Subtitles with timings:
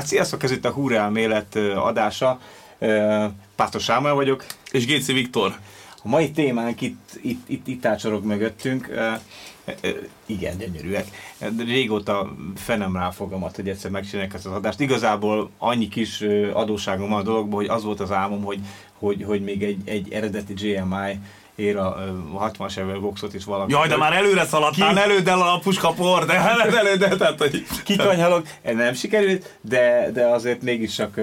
[0.00, 2.40] Hát sziasztok, ez itt a Húra elmélet adása.
[3.56, 4.44] Pásztor Sámuel vagyok.
[4.70, 5.58] És Géci Viktor.
[6.02, 8.88] A mai témánk itt, itt, itt, itt ácsorog mögöttünk.
[10.26, 11.06] Igen, gyönyörűek.
[11.58, 14.80] Régóta fenem rá fogamat, hogy egyszer megcsinálják ezt az adást.
[14.80, 16.20] Igazából annyi kis
[16.52, 18.60] adóságom van a dologban, hogy az volt az álmom, hogy,
[18.98, 21.18] hogy, hogy még egy, egy eredeti GMI
[21.60, 21.96] ér a
[22.38, 23.72] 60-as évvel boxot is valami.
[23.72, 25.00] Jaj, de már előre szaladtál, ki...
[25.00, 27.66] előd el a puskapor, de előd el, tehát hogy...
[27.84, 31.20] Kikanyhalok, ez nem sikerült, de, de azért mégis csak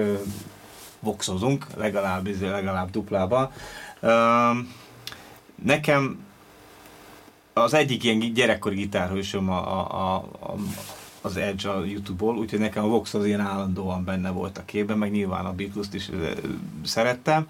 [1.00, 3.50] boxozunk, legalább, izé, legalább duplában.
[4.00, 4.10] Uh,
[5.64, 6.26] nekem
[7.52, 10.14] az egyik ilyen gyerekkori gitárhősöm a, a, a,
[10.52, 10.54] a
[11.20, 14.98] az Edge a Youtube-ból, úgyhogy nekem a Vox az ilyen állandóan benne volt a képben,
[14.98, 16.10] meg nyilván a Beatles-t is
[16.84, 17.46] szerettem.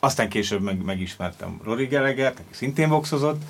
[0.00, 3.42] Aztán később meg, megismertem Rory Gallagher, aki szintén voxozott.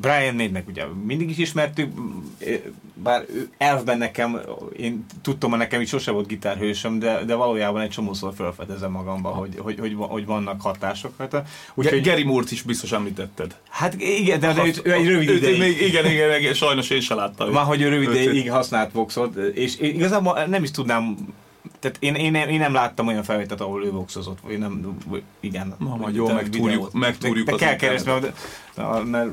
[0.00, 1.92] Brian May-nek ugye mindig is ismertük,
[2.94, 3.24] bár
[3.58, 4.40] elfben nekem,
[4.76, 9.28] én tudtam, hogy nekem is sose volt gitárhősöm, de, de valójában egy csomószor felfedezem magamba,
[9.28, 11.44] hogy, hogy, hogy, hogy vannak hatások rajta.
[11.74, 13.56] Úgyhogy Gary Moore-t is biztos említetted.
[13.68, 15.58] Hát igen, de, de ő, ő egy rövid ideig.
[15.58, 17.50] Még, igen, igen, igen, sajnos én sem láttam.
[17.50, 21.16] Már hogy ő rövid ideig használt voxot, és igazából nem is tudnám
[21.86, 24.98] tehát én, én, én nem láttam olyan felvételt, ahol ő boxozott, vagy nem,
[25.40, 25.74] igen.
[25.78, 29.30] Na, majd jó, megtúrjuk, megtúrjuk az kell keresni, mert, mert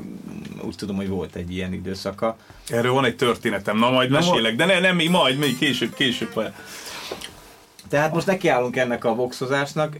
[0.60, 2.36] úgy tudom, hogy volt egy ilyen időszaka.
[2.68, 6.52] Erről van egy történetem, na majd mesélek, de ne, nem, majd, még később, később.
[7.88, 9.96] Tehát most nekiállunk ennek a boxozásnak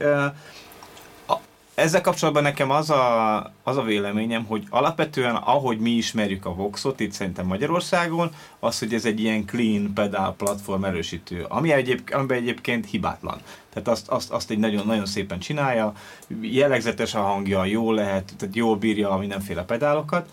[1.74, 7.00] ezzel kapcsolatban nekem az a, az a véleményem, hogy alapvetően ahogy mi ismerjük a Voxot,
[7.00, 12.36] itt szerintem Magyarországon, az, hogy ez egy ilyen clean pedal platform erősítő, ami egyéb, amiben
[12.38, 13.40] egyébként hibátlan.
[13.72, 15.92] Tehát azt, azt, azt egy nagyon-nagyon szépen csinálja,
[16.40, 20.28] jellegzetes a hangja, jól lehet, tehát jól bírja a mindenféle pedálokat,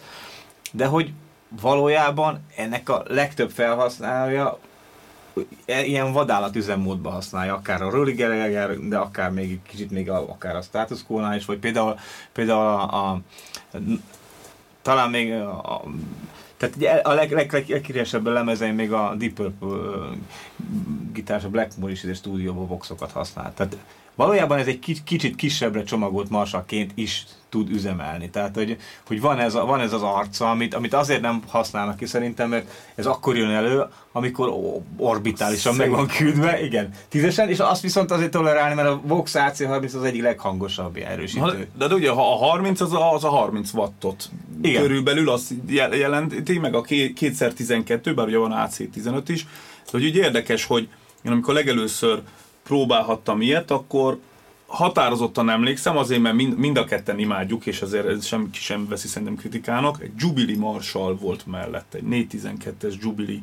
[0.71, 1.11] de hogy
[1.61, 4.59] valójában ennek a legtöbb felhasználója
[5.65, 10.61] ilyen vadállat üzemmódban használja, akár a Gallagher, de akár még kicsit még a, akár a
[10.61, 11.95] Status quo is, vagy például,
[12.31, 13.21] például a, a,
[14.81, 15.83] talán még a,
[16.57, 20.15] tehát a leg, leg, leg, leghíresebb lemezein még a Deep Purple uh,
[21.13, 23.53] gitárs, a Blackmore is stúdióból voxokat használ.
[23.53, 23.77] Tehát
[24.15, 28.29] valójában ez egy kicsit kisebbre csomagolt marsaként is tud üzemelni.
[28.29, 28.77] Tehát, hogy,
[29.07, 32.49] hogy van, ez a, van ez az arca, amit, amit azért nem használnak ki szerintem,
[32.49, 34.53] mert ez akkor jön elő, amikor
[34.97, 39.95] orbitálisan meg van küldve, igen, tízesen, és azt viszont azért tolerálni, mert a Vox AC30
[39.95, 41.67] az egyik leghangosabb erősítő.
[41.77, 44.29] De, de ugye ha a 30 az a, az a 30 wattot
[44.61, 44.81] igen.
[44.81, 45.53] körülbelül azt
[45.91, 50.87] jelenti, meg a 2x12, bár ugye van AC15 is, de hogy úgy érdekes, hogy
[51.21, 52.21] én amikor legelőször
[52.71, 54.19] próbálhattam ilyet, akkor
[54.65, 59.07] határozottan emlékszem, azért mert mind, mind a ketten imádjuk, és azért ez sem, sem veszi
[59.07, 63.39] szerintem kritikának, egy Jubilee Marshall volt mellett, egy 412-es Jubilee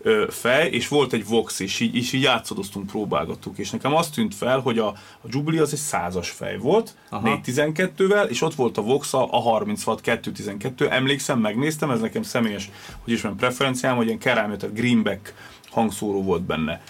[0.00, 4.14] ö, fej, és volt egy Vox, és így, és így játszadoztunk, próbálgattuk, és nekem azt
[4.14, 4.86] tűnt fel, hogy a,
[5.20, 7.40] a Jubilee az egy százas fej volt, Aha.
[7.44, 12.22] 412-vel, és ott volt a Vox a, a 30 watt 212, emlékszem, megnéztem, ez nekem
[12.22, 12.70] személyes,
[13.04, 15.34] hogy is preferenciám, hogy ilyen kerámia, tehát greenback
[15.70, 16.82] hangszóró volt benne.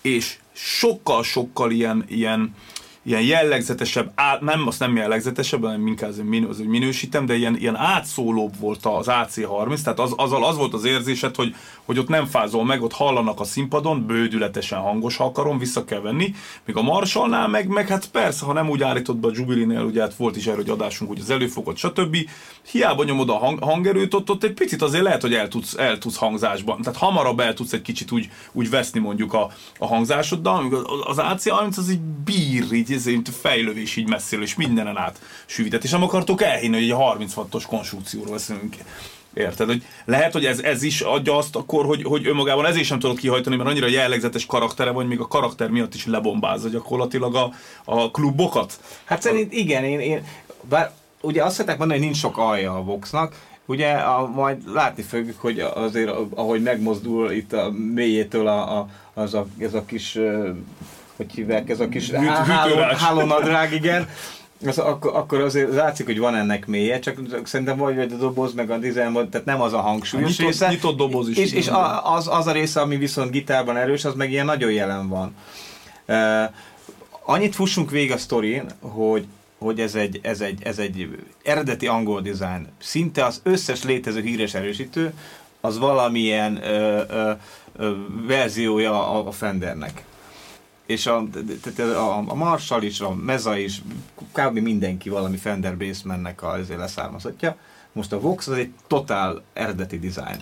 [0.00, 2.54] És sokkal-sokkal ilyen, ilyen,
[3.06, 7.36] ilyen jellegzetesebb, át, nem, azt nem jellegzetesebb, hanem inkább az, minő, az, hogy minősítem, de
[7.36, 11.98] ilyen, ilyen átszólóbb volt az AC30, tehát az, az, az volt az érzésed, hogy, hogy
[11.98, 16.34] ott nem fázol meg, ott hallanak a színpadon, bődületesen hangos, ha akarom, vissza kell venni,
[16.64, 20.00] míg a Marshallnál meg, meg hát persze, ha nem úgy állítod be a Jubilee-nél, ugye
[20.00, 22.16] hát volt is erről egy adásunk, hogy az előfogott, stb.
[22.70, 25.98] Hiába nyomod a hang, hangerőt, ott, ott egy picit azért lehet, hogy el tudsz, el
[25.98, 30.86] tudsz hangzásban, tehát hamarabb el tudsz egy kicsit úgy, úgy veszni mondjuk a, a hangzásoddal,
[31.04, 35.84] az AC30 az így bír, így ez egy fejlövés így messziről, és mindenen át sűvített.
[35.84, 38.76] És nem akartok elhinni, hogy egy 30 wattos konstrukcióról beszélünk.
[39.34, 39.66] Érted?
[39.66, 43.18] Hogy lehet, hogy ez, ez is adja azt akkor, hogy, hogy önmagában ezért sem tudod
[43.18, 47.52] kihajtani, mert annyira jellegzetes karaktere vagy, még a karakter miatt is lebombázza gyakorlatilag a,
[47.84, 48.80] a klubokat.
[49.04, 50.24] Hát szerint igen, én, én
[50.68, 53.34] bár ugye azt szeretek mondani, hogy nincs sok alja a Voxnak,
[53.68, 59.34] Ugye a, majd látni fogjuk, hogy azért ahogy megmozdul itt a mélyétől a, a, az
[59.34, 60.18] a, ez a kis
[61.16, 62.10] hogy hívják, ez a kis
[62.96, 64.08] hálónadrág, igen.
[64.66, 68.54] Az, akkor, akkor azért látszik, hogy van ennek mélye, csak szerintem vagy, vagy a doboz,
[68.54, 70.68] meg a dizájn, tehát nem az a hangsúlyos nyitott, része.
[70.68, 71.36] Nyitott doboz is.
[71.36, 74.72] És, és a, az, az a része, ami viszont gitárban erős, az meg ilyen nagyon
[74.72, 75.34] jelen van.
[76.08, 76.52] Uh,
[77.24, 79.26] annyit fussunk végig a sztorin, hogy
[79.58, 81.08] hogy ez egy, ez, egy, ez egy
[81.42, 82.66] eredeti angol design.
[82.78, 85.12] Szinte az összes létező híres erősítő,
[85.60, 87.30] az valamilyen ö, ö,
[87.76, 87.92] ö,
[88.26, 90.04] verziója a, a Fendernek
[90.86, 91.26] és a,
[91.78, 93.82] a, a Marshall is, a Meza is,
[94.32, 94.58] kb.
[94.58, 97.56] mindenki valami Fender Bassmannek a, ezért leszármazottja.
[97.92, 100.40] Most a Vox az egy totál eredeti design.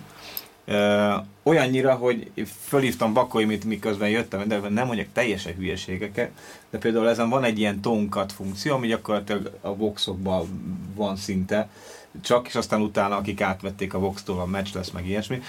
[1.43, 2.31] Olyannyira, hogy
[2.67, 6.31] fölhívtam Bakoimit, miközben jöttem, de nem mondjak teljesen hülyeségeket,
[6.69, 10.47] de például ezen van egy ilyen tonkat funkció, ami gyakorlatilag a boxokban
[10.95, 11.69] van szinte,
[12.21, 15.41] csak, és aztán utána, akik átvették a Vox-tól, a match lesz, meg ilyesmi.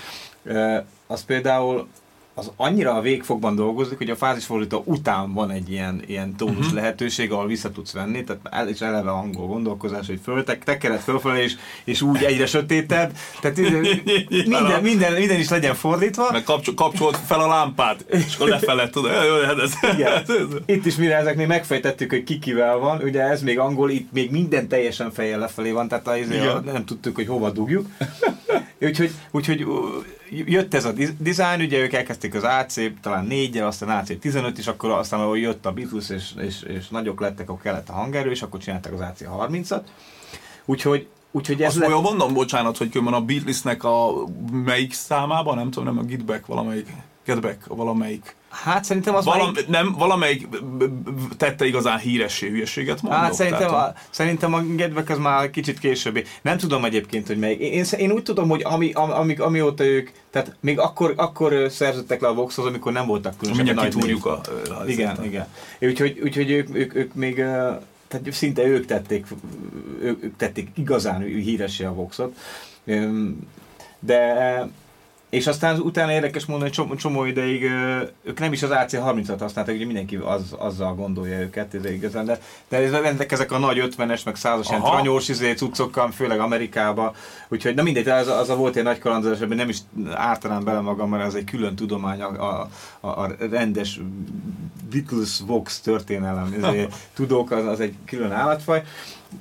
[1.06, 1.88] Az például
[2.38, 6.74] az annyira a végfogban dolgozik, hogy a fázisfordító után van egy ilyen, ilyen tónus uh-huh.
[6.74, 11.00] lehetőség, ahol vissza tudsz venni, tehát el, és eleve angol gondolkozás, hogy föl, te, tekered
[11.00, 13.56] fölfelé, és, és úgy egyre sötétebb, tehát
[14.28, 16.28] minden, minden, minden is legyen fordítva.
[16.32, 19.12] Meg kapcsol, kapcsolt fel a lámpát, és akkor lefele tudod.
[19.44, 20.24] Hát Igen.
[20.76, 24.30] Itt is mire ezek még megfejtettük, hogy kikivel van, ugye ez még angol, itt még
[24.30, 27.86] minden teljesen fejjel lefelé van, tehát az, nem tudtuk, hogy hova dugjuk.
[28.80, 29.66] úgyhogy, úgyhogy
[30.30, 34.66] jött ez a design, ugye ők elkezdték az AC, talán 4 aztán AC 15 is,
[34.66, 38.30] akkor aztán ahogy jött a Beatles, és, és, és nagyok lettek, akkor kellett a hangerő,
[38.30, 39.82] és akkor csinálták az AC 30-at.
[40.64, 42.02] Úgyhogy Úgyhogy ez Azt lett...
[42.02, 44.12] mondom, bocsánat, hogy különben a Beatlesnek a
[44.52, 46.88] melyik számában, nem tudom, nem a Get Back valamelyik,
[47.26, 49.64] Get Back valamelyik Hát szerintem az Valam, már...
[49.68, 50.48] Nem, valamelyik
[51.36, 53.20] tette igazán híressé hülyeséget mondok.
[53.20, 56.24] Hát szerintem, a, szerintem a Gedvek az már kicsit későbbi.
[56.42, 57.60] Nem tudom egyébként, hogy melyik.
[57.60, 62.28] Én, én úgy tudom, hogy ami, ami, amióta ők, tehát még akkor, akkor szerződtek le
[62.28, 64.40] a Voxhoz, amikor nem voltak különösebben nagy kitúrjuk a,
[64.80, 65.46] a, Igen, igen.
[65.80, 67.34] Úgyhogy, úgyhogy ők, ők, ők még
[68.08, 69.26] tehát szinte ők tették,
[70.02, 72.36] ők tették igazán híressé a Voxot.
[73.98, 74.68] De
[75.36, 77.62] és aztán utána érdekes mondani, hogy csomó, csomó ideig
[78.22, 82.40] ők nem is az AC30-at használták, ugye mindenki az, azzal gondolja őket, ez igazán, de,
[82.68, 87.14] de ezek, ezek a nagy 50-es, meg 100-as ilyen tranyós izé, cuccokkal, főleg Amerikába,
[87.48, 89.78] úgyhogy na mindegy, az, az a volt egy nagy kalandozás, ebben nem is
[90.12, 92.60] ártanám bele magam, mert ez egy külön tudomány, a,
[93.00, 94.00] a, a rendes
[94.90, 98.82] Beatles Vox történelem, ezért, tudók, az, az egy külön állatfaj,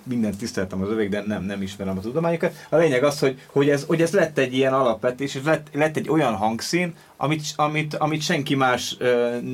[0.04, 2.54] mindent tiszteltem az övék, de nem, nem ismerem a tudományokat.
[2.70, 5.98] A lényeg az, hogy, hogy, ez, hogy ez lett egy ilyen alapvetés, és lett, lett
[5.98, 8.98] egy olyan hangszín, amit, amit, amit senki más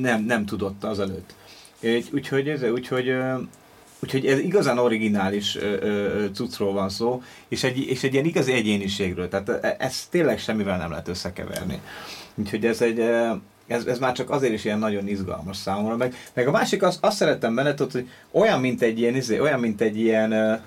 [0.00, 1.34] nem, nem tudott azelőtt.
[2.12, 3.14] Úgyhogy, ez, úgyhogy,
[4.02, 9.28] úgyhogy ez igazán originális ö, cuccról van szó, és egy, és egy ilyen igazi egyéniségről.
[9.28, 11.80] Tehát e, ez tényleg semmivel nem lehet összekeverni.
[12.34, 12.98] Úgyhogy ez egy,
[13.66, 15.96] ez, ez már csak azért is ilyen nagyon izgalmas számomra.
[15.96, 19.38] Meg, meg a másik, az, azt szerettem benne, tudod, hogy olyan, mint egy ilyen, izé,
[19.38, 20.60] olyan, mint egy ilyen, uh,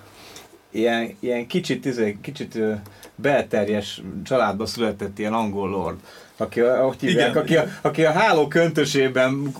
[0.72, 2.76] ilyen, ilyen kicsit, izé, kicsit uh,
[3.16, 6.00] belterjes családba született ilyen angol lord
[6.38, 6.62] aki,
[7.00, 7.44] hívják, Igen.
[7.44, 9.56] aki, a, aki a háló köntösében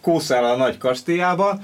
[0.00, 1.60] kószál a nagy kastélyába,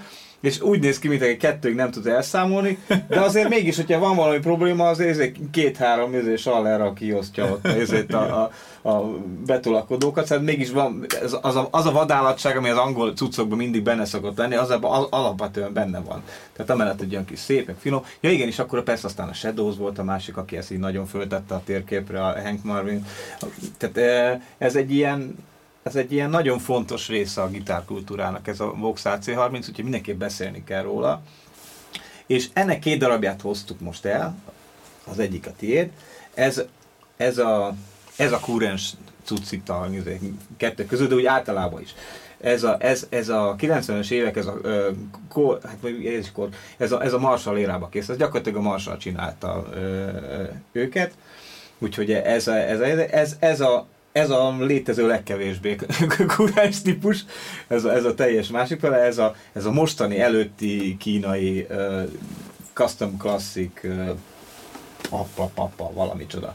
[0.46, 2.78] és úgy néz ki, mint egy kettőig nem tud elszámolni,
[3.08, 8.12] de azért mégis, hogyha van valami probléma, azért két-három és Aller, aki osztja ott ezért
[8.14, 8.50] a,
[8.82, 13.12] a, a betolakodókat, szóval mégis van ez, az, a, az a vadállatság, ami az angol
[13.12, 16.22] cuccokban mindig benne szokott lenni, az, az alapvetően benne van.
[16.52, 18.04] Tehát amellett egy olyan kis szép, meg finom.
[18.20, 21.06] Ja igen, és akkor persze aztán a Shadows volt a másik, aki ezt így nagyon
[21.06, 23.06] föltette a térképre, a Hank Marvin.
[23.78, 25.36] Tehát ez egy ilyen,
[25.86, 30.64] ez egy ilyen nagyon fontos része a gitárkultúrának, ez a Vox AC30, úgyhogy mindenképp beszélni
[30.64, 31.22] kell róla.
[32.26, 34.36] És ennek két darabját hoztuk most el,
[35.04, 35.90] az egyik a tiéd.
[36.34, 36.62] Ez,
[37.16, 37.74] ez a,
[38.16, 38.92] ez a kurens
[39.24, 39.86] cuccik a
[40.56, 41.94] kettő között, de úgy általában is.
[42.40, 44.90] Ez a, ez, ez a 90-es évek, ez a, ö,
[45.28, 48.68] kor, hát ez, is kor, ez a, ez a Marshall érába kész, ez gyakorlatilag a
[48.68, 51.12] Marshall csinálta ö, ö, őket,
[51.78, 52.84] úgyhogy ez, ez, a,
[53.14, 53.86] ez, ez a
[54.16, 55.76] ez a létező legkevésbé
[56.36, 57.24] kurás típus,
[57.68, 62.02] ez a, ez a teljes másik fele, ez a, ez a mostani előtti kínai uh,
[62.72, 64.08] custom classic uh,
[65.10, 66.54] appa, papa, valami csoda.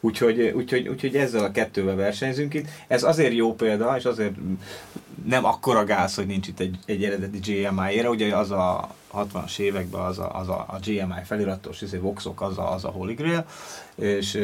[0.00, 2.66] Úgyhogy, úgyhogy, úgyhogy ezzel a kettővel versenyzünk itt.
[2.86, 4.34] Ez azért jó példa, és azért
[5.24, 10.00] nem akkora gáz, hogy nincs itt egy, egy eredeti GMI-ére, ugye az a 60-as években
[10.00, 13.46] az a, az a, a GMI feliratos izé, voxok, az a, az a Holy Grail,
[13.94, 14.38] és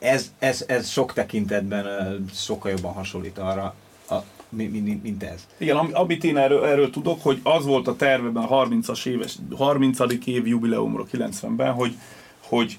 [0.00, 1.86] ez, ez, ez sok tekintetben
[2.34, 3.74] sokkal jobban hasonlít arra,
[4.08, 4.16] a,
[4.48, 5.46] mint, mint ez.
[5.58, 9.98] Igen, amit én erről, erről tudok, hogy az volt a terveben a 30-as éves, 30.
[10.24, 11.94] év jubileumra 90-ben, hogy,
[12.40, 12.78] hogy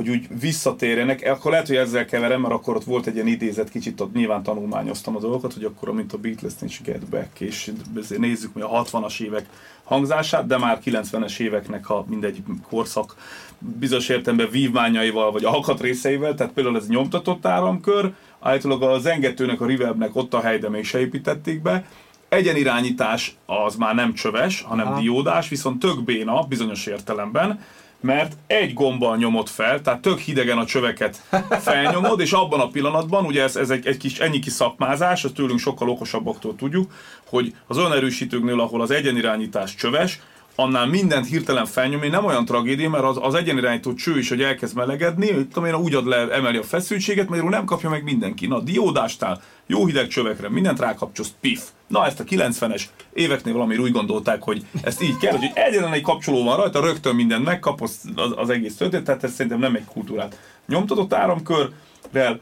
[0.00, 3.70] hogy úgy visszatérjenek, akkor lehet, hogy ezzel keverem, mert akkor ott volt egy ilyen idézet,
[3.70, 7.72] kicsit ott nyilván tanulmányoztam a dolgokat, hogy akkor, mint a Beatles és Get Back, és
[8.18, 9.46] nézzük mi a 60-as évek
[9.84, 13.16] hangzását, de már 90-es éveknek a mindegy korszak
[13.60, 20.16] bizonyos értelemben vívmányaival, vagy alkatrészeivel, tehát például ez nyomtatott áramkör, állítólag a zengetőnek, a reverbnek
[20.16, 21.84] ott a hely, de még se építették be,
[22.28, 25.00] egyenirányítás az már nem csöves, hanem Aha.
[25.00, 27.60] diódás, viszont tök béna bizonyos értelemben,
[28.00, 31.22] mert egy gombbal nyomod fel, tehát tök hidegen a csöveket
[31.68, 35.34] felnyomod, és abban a pillanatban, ugye ez, ez egy, egy kis ennyi kis szakmázás, azt
[35.34, 36.92] tőlünk sokkal okosabbaktól tudjuk,
[37.28, 40.20] hogy az olyan erősítőknél, ahol az egyenirányítás csöves,
[40.54, 44.76] annál mindent hirtelen felnyomni, nem olyan tragédia, mert az, az egyenirányító cső is, hogy elkezd
[44.76, 48.46] melegedni, hogy tudom én, úgy ad le, emeli a feszültséget, mert nem kapja meg mindenki.
[48.46, 51.62] Na, diódásnál, jó hideg csövekre, mindent rákapcsolsz, pif.
[51.86, 56.02] Na, ezt a 90-es éveknél valami úgy gondolták, hogy ezt így kell, hogy egyetlen egy
[56.02, 59.74] kapcsoló van rajta, rögtön mindent megkap, az, az, az egész történet, tehát ez szerintem nem
[59.74, 62.40] egy kultúrát nyomtatott áramkörrel,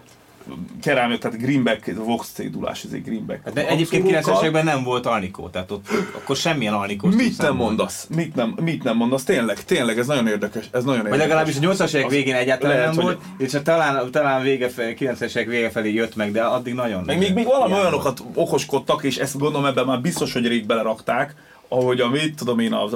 [0.83, 3.45] kerámia, tehát Greenback, Vox cédulás, ez egy Greenback.
[3.45, 7.09] Hát de egyébként 90-es években nem volt Alnikó, tehát ott akkor semmilyen Alnikó.
[7.09, 8.07] Mit nem mondasz?
[8.15, 9.25] Mit nem, mit nem mondasz?
[9.25, 10.69] Tényleg, tényleg, ez nagyon érdekes.
[10.73, 11.19] Ez nagyon érdekes.
[11.19, 13.47] Vagy legalábbis a 80-as évek végén egyáltalán lehet, nem volt, hogy...
[13.47, 17.03] és talán, talán vége, 90-es évek vége felé jött meg, de addig nagyon.
[17.05, 21.35] Meg még, még valami olyanokat okoskodtak, és ezt gondolom ebben már biztos, hogy rég belerakták,
[21.69, 22.89] ahogy a mit tudom én, a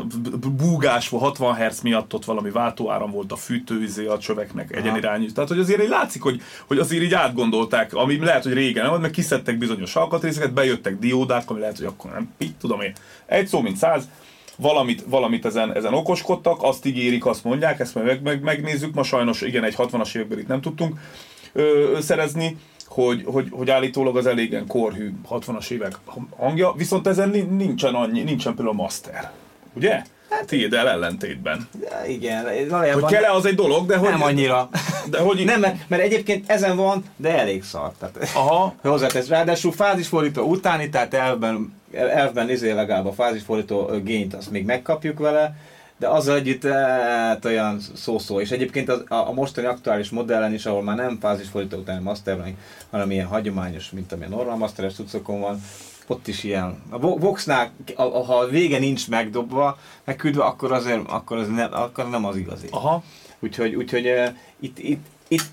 [0.57, 5.27] búgás 60 Hz miatt ott valami váltóáram volt a fűtőizé a csöveknek egyenirányú.
[5.33, 8.91] Tehát, hogy azért így látszik, hogy, hogy azért így átgondolták, ami lehet, hogy régen nem
[8.91, 12.93] volt, meg kiszedtek bizonyos alkatrészeket, bejöttek diódák, ami lehet, hogy akkor nem, mit tudom én.
[13.27, 14.09] Egy szó, mint száz,
[14.57, 19.41] valamit, valamit ezen, ezen okoskodtak, azt ígérik, azt mondják, ezt meg, meg, megnézzük, ma sajnos
[19.41, 21.01] igen, egy 60-as években itt nem tudtunk
[21.53, 22.57] ö, szerezni,
[22.93, 25.99] hogy, hogy, hogy állítólag az elégen korhű 60-as évek
[26.37, 29.31] hangja, viszont ezen nincsen, annyi, nincsen például a master.
[29.73, 30.03] Ugye?
[30.31, 31.69] Hát, Tiéd-el ellentétben.
[31.81, 32.45] Ja, igen.
[32.93, 34.11] Hogy kell az egy dolog, de hogy...
[34.11, 34.69] Nem annyira.
[35.11, 35.45] De hogy...
[35.45, 37.93] Nem, mert, mert egyébként ezen van, de elég szar.
[37.99, 38.75] Tehát, Aha.
[38.83, 39.29] Hozzátesz.
[39.29, 45.57] Ráadásul fázisfordító utáni, tehát elvben, elvben izé legalább a fázisfordító gént azt még megkapjuk vele,
[46.03, 48.41] de azzal együtt hát, olyan szó-szó.
[48.41, 52.55] És egyébként az, a, a mostani aktuális modellen is, ahol már nem fázisfordító utáni master,
[52.91, 55.63] hanem ilyen hagyományos, mint amilyen normál masteres cuccokon van,
[56.07, 56.83] ott is ilyen.
[56.91, 62.25] A Voxnál, ha a vége nincs megdobva, megküldve, akkor azért akkor az nem, akkor nem
[62.25, 62.67] az igazi.
[62.71, 63.03] Aha.
[63.41, 64.27] Úgyhogy, úgyhogy uh,
[64.61, 65.45] itt, itt, itt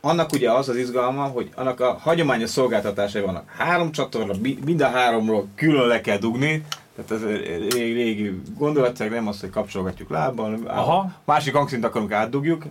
[0.00, 3.50] annak ugye az az izgalma, hogy annak a hagyományos szolgáltatásai vannak.
[3.56, 4.34] Három csatorna,
[4.64, 6.64] mind a háromról külön le kell dugni,
[6.96, 7.30] tehát ez
[7.72, 11.12] régi, régi gondolatság, nem az, hogy kapcsolgatjuk lábbal, Aha.
[11.24, 12.62] másik hangszint akarunk átdugjuk.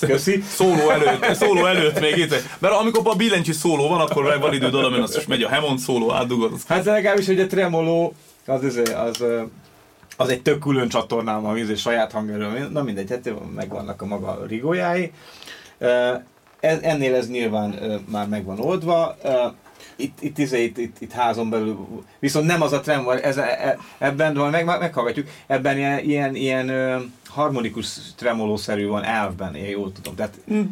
[0.00, 0.42] Köszi.
[0.42, 2.34] Szóló előtt, szóló előtt még itt.
[2.58, 5.48] Mert amikor a billentyű szóló van, akkor van idő oda, mert az is megy a
[5.48, 6.52] Hammond szóló, átdugod.
[6.52, 8.12] Az hát legalábbis, hogy a tremolo
[8.46, 9.24] az, az, az,
[10.16, 14.44] az egy tök külön csatornám, ami egy saját hangerő, na mindegy, hát megvannak a maga
[14.46, 15.12] rigójái.
[16.60, 19.16] Ennél ez nyilván már megvan oldva
[19.96, 23.78] itt, itt, izé, itt, itt, itt házon belül, viszont nem az a trend, ez, e,
[23.98, 30.14] ebben van, meg, meghallgatjuk, ebben ilyen, ilyen, ilyen harmonikus tremolószerű van elvben, én jól tudom.
[30.14, 30.62] Tehát, mm.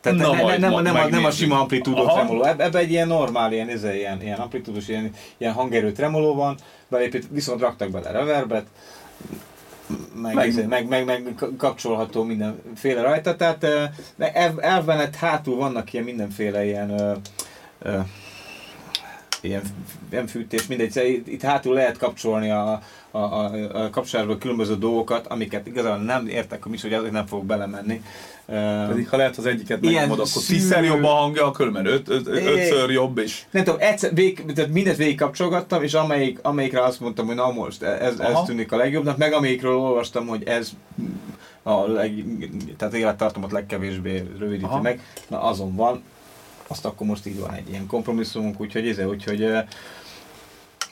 [0.00, 2.90] Tehát Na, ne, ne, nem, nem, a, nem a sima amplitúdó tremoló, ebben ebbe egy
[2.90, 6.56] ilyen normál, ilyen, ez, ilyen, ilyen amplitúdos, ilyen, ilyen hangerő tremoló van,
[6.88, 8.66] belépít, viszont raktak bele reverbet,
[10.14, 13.66] meg, meg, izé, meg, meg, meg kapcsolható mindenféle rajta, tehát
[14.60, 17.12] elvben hátul vannak ilyen mindenféle ilyen ö,
[17.78, 17.98] ö,
[19.44, 19.62] ilyen
[20.10, 23.50] nem fűtés, mindegy, itt, itt hátul lehet kapcsolni a, a, a,
[24.28, 28.02] a különböző dolgokat, amiket igazán nem értek, hogy is, hogy azért nem fogok belemenni.
[28.88, 32.90] Pedig ha lehet az egyiket megmond, akkor tízszer jobb a hangja, különben öt, öt, ötször
[32.90, 33.46] jobb is.
[33.50, 37.52] Nem tudom, egyszer, vég, tehát mindet végig kapcsolgattam, és amelyik, amelyikre azt mondtam, hogy na
[37.52, 40.70] most ez, ez tűnik a legjobbnak, meg amelyikről olvastam, hogy ez
[41.62, 42.24] a leg,
[42.76, 44.80] tehát élettartamot legkevésbé rövidíti Aha.
[44.80, 46.02] meg, na azon van,
[46.66, 49.46] azt akkor most így van egy ilyen kompromisszumunk, úgyhogy, ez, úgyhogy,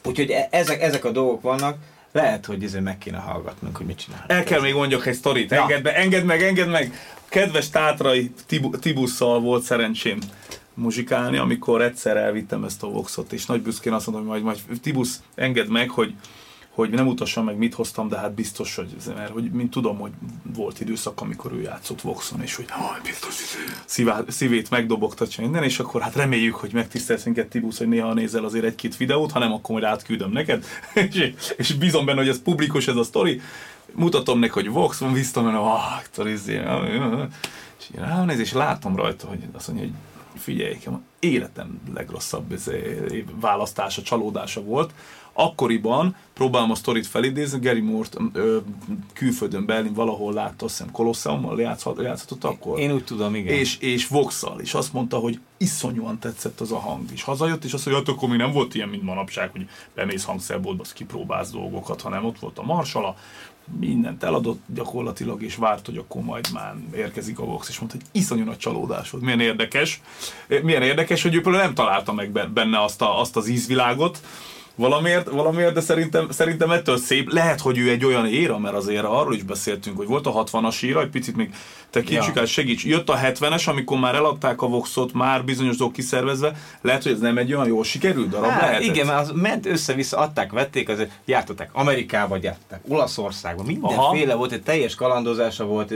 [0.04, 1.76] úgyhogy e, ezek, ezek a dolgok vannak,
[2.12, 4.24] lehet, hogy ezért meg kéne hallgatnunk, hogy mit csinál.
[4.26, 5.50] El kell még mondjak egy sztorit.
[5.50, 5.60] Ja.
[5.62, 6.94] Engedd, be, engedd meg, engedd meg!
[7.28, 8.32] Kedves Tátrai
[8.80, 10.18] Tibusszal volt szerencsém
[10.74, 14.80] muzsikálni, amikor egyszer elvittem ezt a Voxot, és nagy büszkén azt mondom, hogy majd, majd
[14.80, 16.14] Tibusz, engedd meg, hogy
[16.74, 20.10] hogy nem utassam meg, mit hoztam, de hát biztos, hogy, mert hogy mint tudom, hogy
[20.54, 22.66] volt időszak, amikor ő játszott Voxon, és hogy
[23.02, 23.34] biztos
[23.84, 28.44] szívá, szívét megdobogtatja minden, és akkor hát reméljük, hogy megtisztelsz minket Tibusz, hogy néha nézel
[28.44, 30.64] azért egy-két videót, hanem akkor majd átküldöm neked,
[30.94, 33.40] és, és bízom benne, hogy ez publikus ez a sztori,
[33.94, 36.60] mutatom neki, hogy Vox van, hogy ah, izé,
[37.78, 39.94] és ránéz, és látom rajta, hogy azt mondja, hogy
[40.34, 40.78] figyelj,
[41.18, 44.94] életem legrosszabb izé, választása, csalódása volt,
[45.32, 48.58] akkoriban, próbálom a sztorit felidézni, Gary Moore-t ö,
[49.12, 52.78] külföldön Berlin valahol látta, azt hiszem Colosseummal játszhat, játszhatott akkor.
[52.78, 53.54] Én úgy tudom, igen.
[53.54, 57.04] És, és Voxal, és azt mondta, hogy iszonyúan tetszett az a hang.
[57.12, 59.68] És hazajött, és azt mondja, hogy hát akkor még nem volt ilyen, mint manapság, hogy
[59.94, 63.16] bemész hangszerboltba, azt kipróbálsz dolgokat, hanem ott volt a marsala,
[63.80, 68.20] mindent eladott gyakorlatilag, és várt, hogy akkor majd már érkezik a Vox, és mondta, hogy
[68.20, 68.58] iszonyú nagy
[69.10, 69.24] volt.
[69.24, 70.00] Milyen érdekes,
[70.62, 74.20] milyen érdekes, hogy ő például nem találta meg benne azt, a, azt az ízvilágot,
[74.74, 77.32] Valamiért, valamiért, de szerintem, szerintem ettől szép.
[77.32, 80.82] Lehet, hogy ő egy olyan éra, mert azért arról is beszéltünk, hogy volt a 60-as
[80.82, 81.54] éra, egy picit még
[81.90, 82.40] tekintsük ja.
[82.40, 82.84] el, segíts.
[82.84, 86.52] Jött a 70-es, amikor már eladták a Voxot, már bizonyos dolgok kiszervezve.
[86.80, 88.82] Lehet, hogy ez nem egy olyan jó sikerült darab, hát, lehetett.
[88.82, 94.36] Igen, mert az ment össze-vissza, adták, vették, azért jártották Amerikába, gyártották Olaszországba, mindenféle Aha.
[94.36, 95.94] volt, egy teljes kalandozása volt,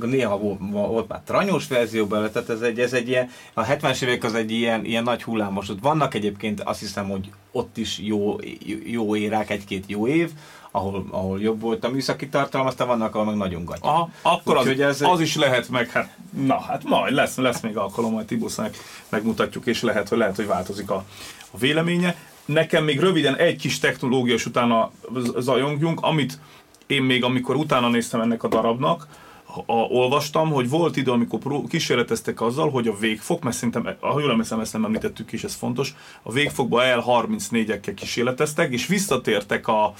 [0.00, 4.24] néha volt, már tranyós verzió belőle, tehát ez egy, ez egy ilyen, a 70-es évek
[4.24, 5.66] az egy ilyen, ilyen nagy hullámos.
[5.80, 8.36] Vannak egyébként azt hiszem, hogy ott is jó,
[8.84, 10.30] jó érák, egy-két jó év,
[10.70, 13.78] ahol, ahol jobb volt a műszaki tartalom, aztán vannak, ahol meg nagyon gagy.
[13.80, 17.60] Aha, akkor Úgy, az, ez az, is lehet meg, hát na, hát majd lesz, lesz
[17.60, 18.74] még alkalom, majd Tibusznak
[19.08, 21.04] megmutatjuk, és lehet, hogy lehet, hogy változik a,
[21.50, 22.16] a véleménye.
[22.44, 24.90] Nekem még röviden egy kis technológia, és utána
[25.38, 26.38] zajongjunk, amit
[26.86, 29.06] én még amikor utána néztem ennek a darabnak,
[29.66, 34.20] a, olvastam, hogy volt idő, amikor pró- kísérleteztek azzal, hogy a végfok, mert szerintem, ha
[34.20, 39.92] jól emlékszem, ezt nem említettük is, ez fontos, a végfokba L34-ekkel kísérleteztek, és visszatértek a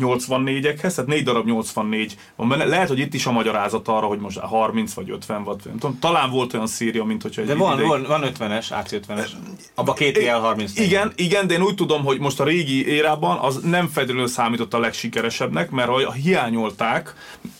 [0.00, 2.64] 84-ekhez, tehát négy darab 84 van benne.
[2.64, 5.98] Lehet, hogy itt is a magyarázat arra, hogy most 30 vagy 50 vagy nem tudom,
[5.98, 7.88] talán volt olyan szíria, mint hogyha De van, ideig...
[7.88, 9.28] van, van 50-es, AC50-es,
[9.74, 10.70] abban két L34.
[10.74, 14.74] Igen, igen, de én úgy tudom, hogy most a régi érában az nem feltétlenül számított
[14.74, 17.14] a legsikeresebbnek, mert ha hiányolták,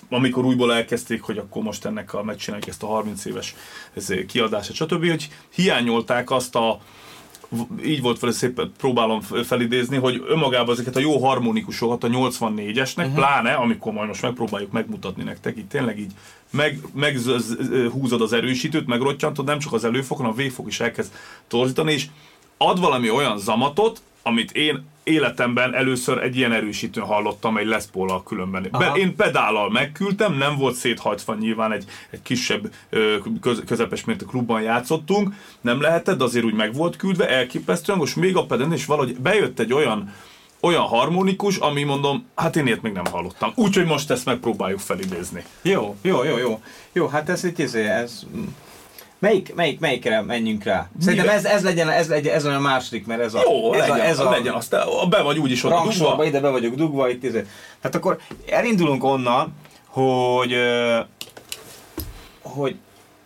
[0.08, 3.54] amikor újból elkezdték, hogy akkor most ennek a megcsináljuk ezt a 30 éves
[4.26, 6.80] kiadását, stb., hogy hiányolták azt a
[7.84, 13.14] így volt vele szépen próbálom felidézni, hogy önmagában ezeket a jó harmonikusokat a 84-esnek, uh-huh.
[13.14, 16.12] pláne, amikor majd most megpróbáljuk megmutatni nektek, így tényleg így
[16.50, 21.12] meg, meghúzod az erősítőt, megrottyantod, nem csak az előfok, hanem a végfok is elkezd
[21.48, 22.06] torzítani, és
[22.56, 28.22] ad valami olyan zamatot, amit én életemben először egy ilyen erősítőn hallottam egy Les paul
[28.22, 28.68] különben.
[28.78, 32.72] Be, én pedállal megküldtem, nem volt széthajtva, nyilván egy, egy kisebb
[33.40, 38.16] köz, közepes mértő klubban játszottunk, nem lehetett, de azért úgy meg volt küldve, elképesztően, most
[38.16, 40.14] még a peden, és valahogy bejött egy olyan
[40.60, 43.52] olyan harmonikus, ami mondom, hát én ilyet még nem hallottam.
[43.54, 45.44] Úgyhogy most ezt megpróbáljuk felidézni.
[45.62, 46.60] Jó, jó, jó, jó.
[46.92, 48.26] Jó, hát ez egy, ez, ez
[49.18, 50.90] Melyik, melyik, melyikre menjünk rá?
[51.00, 53.40] Szerintem ez, ez legyen, ez, legyen, ez a második, mert ez a...
[53.44, 54.76] Jó, ez legyen, a, ez a, legyen, azt
[55.08, 56.24] be vagy úgyis ott dugva.
[56.24, 57.46] ide be vagyok dugva, itt izé.
[57.82, 58.18] Hát akkor
[58.50, 59.54] elindulunk onnan,
[59.86, 60.54] hogy,
[62.42, 62.76] hogy,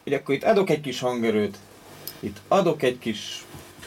[0.04, 1.56] hogy akkor itt adok egy kis hangerőt,
[2.20, 3.44] itt adok egy kis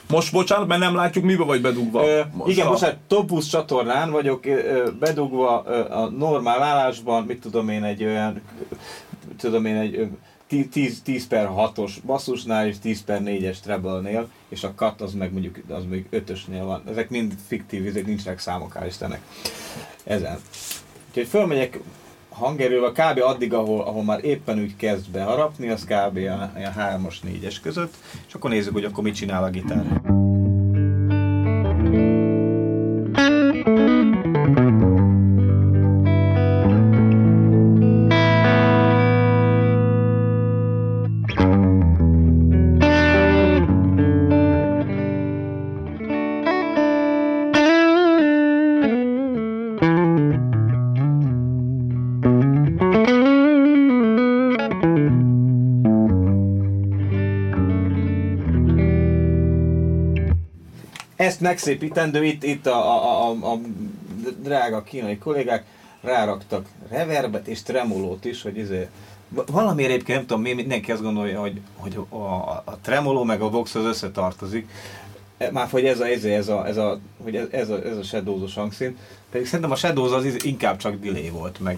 [0.10, 2.08] most bocsánat, mert nem látjuk, mibe vagy bedugva.
[2.08, 7.70] Ö, igen, most hát Topus csatornán vagyok ö, bedugva ö, a normál állásban, mit tudom
[7.70, 8.42] én, egy olyan,
[9.38, 10.10] tudom én, egy
[10.62, 15.32] 10, 10 per 6-os basszusnál és 10 per 4-es treble-nél, és a cut az meg
[15.32, 16.84] mondjuk az még 5-ösnél van.
[16.90, 19.22] Ezek mind fiktív, ezek nincsenek számok, hál' Istennek.
[20.04, 20.40] Ezen.
[21.08, 21.80] Úgyhogy fölmegyek
[22.30, 23.22] hangerővel kb.
[23.22, 26.18] addig, ahol, ahol már éppen úgy kezd beharapni, az kb.
[26.18, 27.94] a, a 3-as, 4-es között,
[28.28, 30.02] és akkor nézzük, hogy akkor mit csinál a gitár.
[61.40, 63.60] Megszépítendő, itt, itt a, a, a, a
[64.42, 65.66] drága kínai kollégák
[66.02, 68.88] ráraktak reverbet és tremolót is, hogy izé,
[69.52, 72.16] valamiért egyébként nem tudom, mi mindenki azt gondolja, hogy, hogy a,
[72.66, 74.70] a tremoló meg a vox az összetartozik.
[75.38, 77.84] E, már hogy ez a, ez a, ez a, ez a, hogy ez, ez a,
[77.84, 78.98] ez a shadows hangszín,
[79.32, 81.78] pedig szerintem a shadows az inkább csak delay volt, meg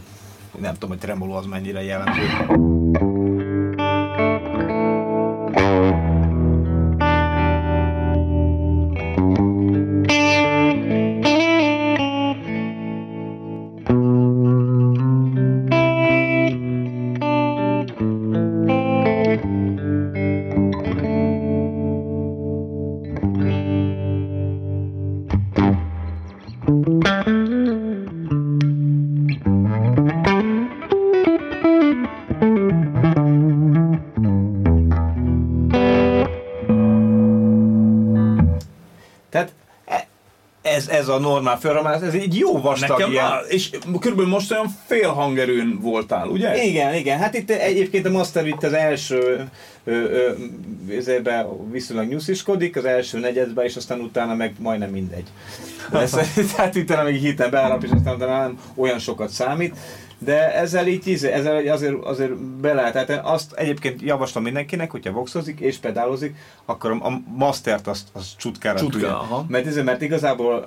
[0.60, 2.84] nem tudom, hogy tremoló az mennyire jellemző.
[41.06, 43.26] Ez a normál felramás, ez egy jó vastag Nekem, ilyen.
[43.26, 46.64] Á, és körülbelül most olyan fél hangerőn voltál, ugye?
[46.64, 47.20] Igen, igen.
[47.20, 49.50] Hát itt egyébként a Master itt az első
[50.98, 55.28] ezébe viszonylag nyusziskodik, az első negyedben, és aztán utána meg majdnem mindegy.
[55.94, 56.18] Ez,
[56.56, 59.76] tehát utána még hitem beállap, és aztán utána nem olyan sokat számít
[60.18, 62.94] de ezzel így ezzel azért, azért be lehet.
[62.94, 68.80] Tehát azt egyébként javaslom mindenkinek, hogyha voxozik és pedálozik, akkor a, mastert azt, azt csutkára
[68.80, 69.46] Csutka, aha.
[69.48, 70.64] Mert, ez, mert igazából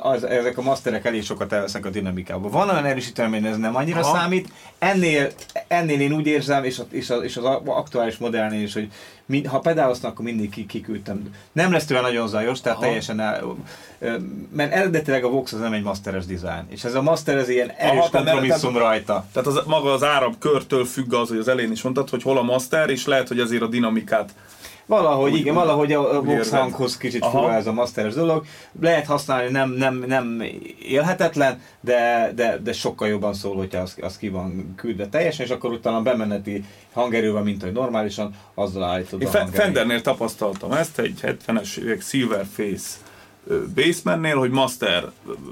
[0.00, 2.50] az, ezek a masterek elég sokat elvesznek a dinamikában.
[2.50, 4.16] Van olyan erősítő, hogy ez nem annyira Aha.
[4.16, 5.30] számít, ennél,
[5.68, 8.90] ennél én úgy érzem, és, a, és, a, és az aktuális modellnél is, hogy
[9.26, 11.34] mi, ha pedáloznak, akkor mindig kiküldtem.
[11.52, 12.86] Nem lesz tőle nagyon zajos, tehát Aha.
[12.86, 13.56] teljesen el,
[14.52, 17.70] mert eredetileg a Vox az nem egy masteres design, és ez a master ez ilyen
[17.70, 19.26] erős Aha, kompromisszum tehát, rajta.
[19.32, 22.38] Tehát az, maga az árab körtől függ az, hogy az elén is mondtad, hogy hol
[22.38, 24.34] a master, és lehet, hogy azért a dinamikát
[24.86, 28.44] Valahogy, úgy, igen, valahogy a Vox hanghoz kicsit fura ez a masteres dolog.
[28.80, 30.42] Lehet használni, nem, nem, nem
[30.82, 35.52] élhetetlen, de, de, de sokkal jobban szól, hogyha az, az ki van küldve teljesen, és
[35.52, 41.18] akkor utána bemeneti hangerővel, mint hogy normálisan, azzal állítod Én a Fendernél tapasztaltam ezt, egy
[41.22, 42.96] 70-es évek Silverface
[43.74, 45.04] Basemannél, hogy master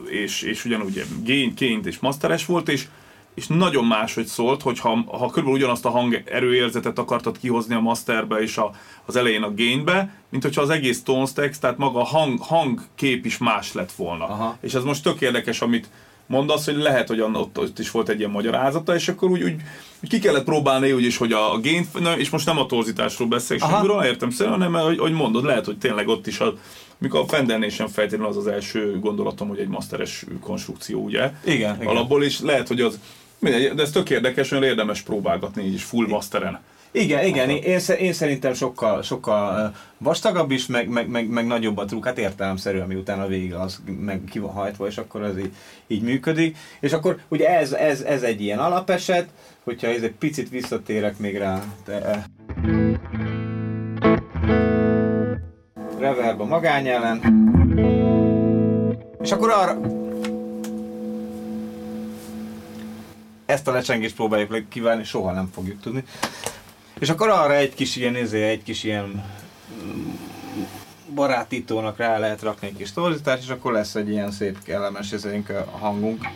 [0.09, 2.87] és, és ugyanúgy gain, gain és masteres volt, és
[3.35, 7.81] és nagyon máshogy szólt, hogy ha, ha körülbelül ugyanazt a hang erőérzetet akartad kihozni a
[7.81, 8.71] masterbe és a,
[9.05, 13.27] az elején a gainbe, mint hogyha az egész tone stacks, tehát maga a hang, hangkép
[13.27, 14.25] is más lett volna.
[14.25, 14.57] Aha.
[14.61, 15.89] És ez most tök érdekes, amit
[16.27, 19.57] mondasz, hogy lehet, hogy ott, ott is volt egy ilyen magyarázata, és akkor úgy, úgy,
[20.03, 23.29] úgy ki kellett próbálni úgy is, hogy a, a gain, és most nem a torzításról
[23.29, 26.55] beszélek semmiről, értem szerint, hanem hogy, hogy mondod, lehet, hogy tényleg ott is a,
[26.99, 31.33] mikor a Fendernél sem feltétlenül az az első gondolatom, hogy egy masteres konstrukció, ugye?
[31.45, 31.79] Igen.
[31.85, 32.99] Alapból is lehet, hogy az
[33.43, 36.61] Mindegy, de ez tök érdekes, olyan érdemes próbálgatni így is full masteren.
[36.91, 41.85] Igen, igen, én, én szerintem sokkal, sokkal vastagabb is, meg, meg, meg, meg nagyobb a
[41.85, 45.53] trukk, hát értelemszerű, ami utána végig az meg ki van hajtva, és akkor az így,
[45.87, 46.57] így működik.
[46.81, 49.29] És akkor ugye ez, ez, ez egy ilyen alapeset,
[49.65, 51.63] hogyha ez egy picit visszatérek még rá.
[51.85, 52.25] De,
[55.99, 57.21] reverb a magányellen.
[59.23, 60.02] És akkor arra,
[63.53, 66.05] ezt a lecsengést próbáljuk kívánni, soha nem fogjuk tudni.
[66.99, 69.25] És akkor arra egy kis ilyen, ezért egy kis ilyen
[71.15, 75.49] barátítónak rá lehet rakni egy kis torzítást, és akkor lesz egy ilyen szép kellemes ezénk
[75.49, 76.27] a hangunk.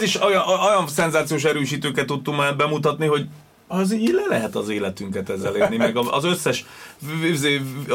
[0.00, 3.26] Ez is olyan, olyan szenzációs erősítőket tudtunk már bemutatni, hogy
[3.66, 6.64] az így le lehet az életünket ezzel élni, meg az összes,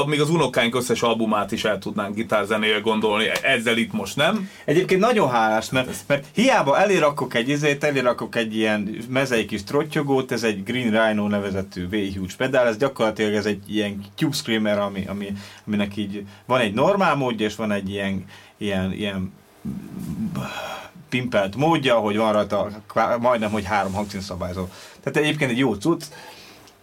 [0.06, 4.50] még az unokáink összes albumát is el tudnánk gitárzenével gondolni, ezzel itt most nem.
[4.65, 10.32] Egyébként nagyon hálás, mert, mert hiába elérakok egy izét, elérakok egy ilyen mezei kis trottyogót,
[10.32, 15.06] ez egy Green Rhino nevezetű V-Huge pedál, ez gyakorlatilag ez egy ilyen Cube Screamer, ami,
[15.08, 15.34] ami,
[15.68, 18.26] aminek így van egy normál módja, és van egy ilyen,
[18.58, 19.32] ilyen, ilyen
[21.19, 22.69] pimpelt módja, hogy van rajta
[23.19, 24.65] majdnem, hogy három hangszínszabályzó.
[25.04, 26.04] Tehát egyébként egy jó cucc,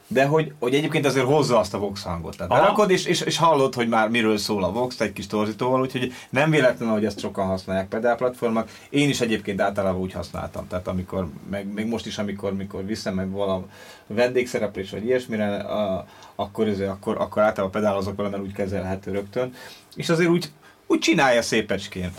[0.06, 2.36] de hogy, hogy egyébként azért hozza azt a Vox hangot.
[2.36, 5.80] Tehát berakod, és, és, és hallod, hogy már miről szól a Vox egy kis torzítóval,
[5.80, 8.68] úgyhogy nem véletlen, hogy ezt sokan használják pedálplatformok.
[8.90, 10.66] Én is egyébként általában úgy használtam.
[10.68, 13.64] Tehát amikor, meg, még most is, amikor, amikor viszem meg valami
[14.06, 19.54] vendégszereplés, vagy ilyesmire, a, akkor, ez, akkor, akkor általában pedálozok vele, mert úgy kezelhető rögtön.
[19.94, 20.50] És azért úgy,
[20.86, 22.12] úgy csinálja szépecskén.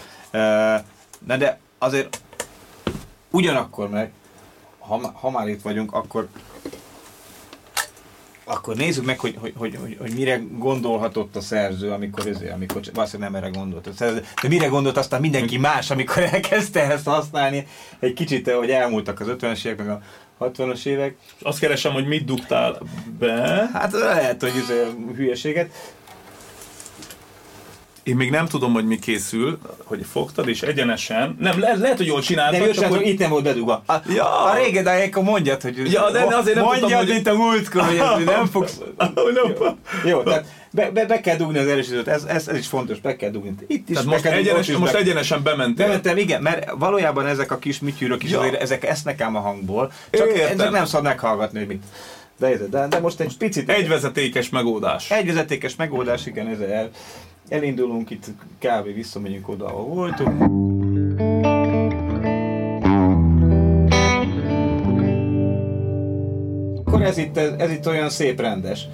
[1.26, 2.22] Na de azért
[3.32, 4.12] ugyanakkor meg,
[4.80, 6.28] ha, ha már itt vagyunk, akkor
[8.46, 12.82] akkor nézzük meg, hogy, hogy, hogy, hogy, hogy mire gondolhatott a szerző, amikor, ezért, amikor
[12.94, 17.06] valószínűleg nem erre gondolt a szerző, de mire gondolt aztán mindenki más, amikor elkezdte ezt
[17.06, 17.68] használni,
[18.00, 20.02] egy kicsit, hogy elmúltak az 50-es évek, meg a
[20.40, 21.16] 60-as évek.
[21.42, 22.78] Azt keresem, hogy mit dugtál
[23.20, 23.70] be.
[23.74, 24.74] Hát lehet, hogy ez
[25.16, 25.94] hülyeséget.
[28.04, 32.06] Én még nem tudom, hogy mi készül, hogy fogtad, és egyenesen, nem, le, lehet, hogy
[32.06, 32.60] jól csináltad.
[32.60, 33.84] Nem, csak hogy itt nem volt bedugva.
[33.86, 34.44] A, ja.
[34.44, 35.92] a régen, de akkor mondjad, hogy...
[35.92, 37.08] Ja, de azért nem mondjad, tudom, hogy...
[37.08, 37.82] mint a múltkor,
[38.16, 38.80] hogy nem fogsz...
[39.26, 39.66] jó,
[40.06, 43.16] jó, tehát be, be, be, kell dugni az erősítőt, ez, ez, ez is fontos, be
[43.16, 43.56] kell dugni.
[43.68, 45.00] Itt is Tehát most, egyenes, is most be...
[45.00, 45.86] egyenesen bementél.
[45.86, 48.40] Bementem, igen, mert valójában ezek a kis műtyűrök is ja.
[48.40, 51.84] azért, ezek esznek ám a hangból, csak ezek nem szabad meghallgatni, hogy mit.
[52.38, 53.70] De, de, de most egy picit...
[53.70, 55.12] Egy vezetékes megoldás.
[55.12, 56.90] Egy vezetékes megoldás, igen, ez el
[57.50, 58.26] elindulunk, itt
[58.60, 58.94] kb.
[58.94, 60.42] visszamegyünk oda, ahol voltunk.
[66.86, 68.88] Akkor ez itt, ez itt olyan szép rendes.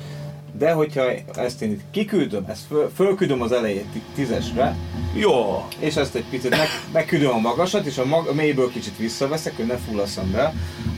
[0.60, 1.04] de hogyha
[1.36, 3.86] ezt én itt kiküldöm, ezt föl, fölküldöm az elejét
[4.16, 4.76] tízesre,
[5.14, 5.66] jó.
[5.80, 9.56] És ezt egy picit meg, megküldöm a magasat, és a, mag, a mélyből kicsit visszaveszek,
[9.56, 10.54] hogy ne fullasszam be,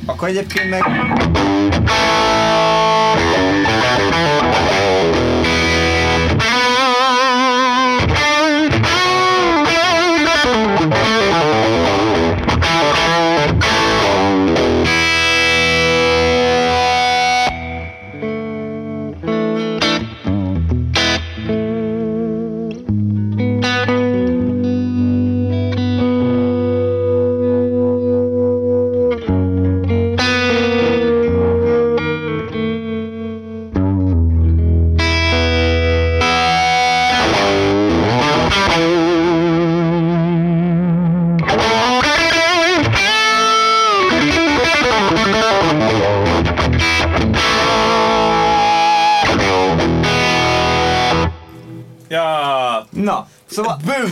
[0.05, 0.81] akkor egyébként meg...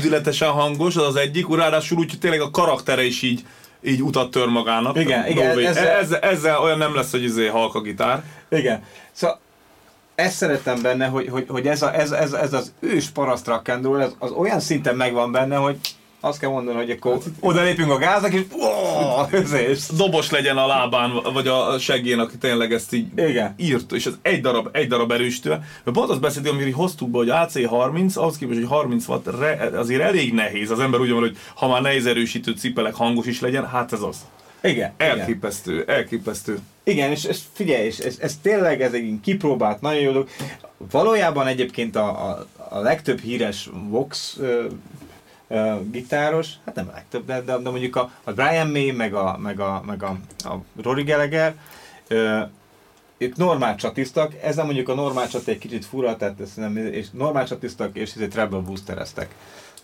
[0.10, 3.46] Bődületesen hangos, az az egyik, ráadásul úgy, hogy tényleg a karaktere is így
[3.82, 5.00] így utat tör magának.
[5.00, 5.60] Igen, igen.
[5.60, 8.24] Ezzel, ezzel, ezzel, olyan nem lesz, hogy izé halk a gitár.
[8.50, 8.84] Igen.
[9.12, 9.40] Szóval
[10.16, 13.48] ezt szeretem benne, hogy, hogy, hogy ez, a, ez, ez, ez az ős paraszt
[14.00, 15.78] ez az olyan szinten megvan benne, hogy
[16.20, 21.12] azt kell mondani, hogy akkor oda lépünk a gáznak, és oh, Dobos legyen a lábán,
[21.34, 23.54] vagy a seggén, aki tényleg ezt így Igen.
[23.58, 25.50] írt, és ez egy darab, egy darab erősítő.
[25.50, 29.28] Mert pont azt beszéltünk, amit hoztuk be, hogy AC30, ahhoz képest, hogy 30 watt,
[29.74, 30.72] azért elég nehéz.
[30.72, 34.02] Az ember úgy van, hogy ha már nehéz erősítő cipelek hangos is legyen, hát ez
[34.02, 34.18] az.
[34.64, 34.94] Igen.
[34.98, 35.96] Elképesztő, igen.
[35.96, 36.60] elképesztő.
[36.84, 40.28] Igen, és, és figyelj, és ez, ez tényleg ez egy kipróbált, nagyon jó dolog.
[40.92, 44.40] Valójában egyébként a, a, a legtöbb híres Vox
[45.50, 49.14] uh, gitáros, hát nem a legtöbb, de, de, de mondjuk a, a Brian May, meg
[49.14, 51.56] a, meg a, meg a, a Rory Gallagher,
[52.10, 52.42] uh,
[53.18, 57.46] ők normál csatisztak, ezzel mondjuk a normál csat egy kicsit fura, tehát nem, és normál
[57.46, 59.36] csatisztak, és egy treble boostereztek.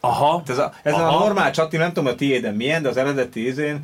[0.05, 0.43] Aha.
[0.47, 1.15] Ez a, ez Aha.
[1.15, 3.79] a normál csati, nem tudom a tiéden milyen, de az eredeti izén,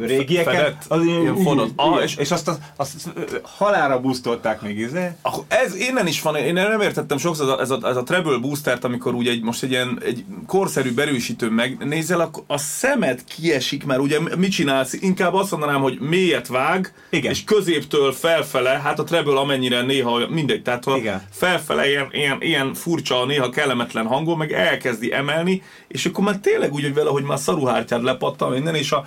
[0.00, 1.70] régieken, az ilyen fonott.
[1.76, 5.10] Ah, és, és azt, azt, azt halára boostolták még izé.
[5.48, 8.38] Ez innen is van, én nem értettem sokszor ez a, ez a, ez a treble
[8.38, 13.84] boostert, amikor ugye egy, most egy ilyen egy korszerű berősítő megnézel, akkor a szemed kiesik,
[13.84, 14.92] mert ugye mit csinálsz?
[14.92, 17.30] Inkább azt mondanám, hogy mélyet vág, Igen.
[17.30, 21.22] és középtől felfele, hát a treble amennyire néha mindegy, tehát ha Igen.
[21.30, 26.38] felfele ilyen, ilyen, ilyen furcsa, néha kellemetlen hangol, meg elkezdi emelni, emelni, és akkor már
[26.38, 29.04] tényleg úgy, hogy vele, hogy már szaruhártyád lepattan minden, és a,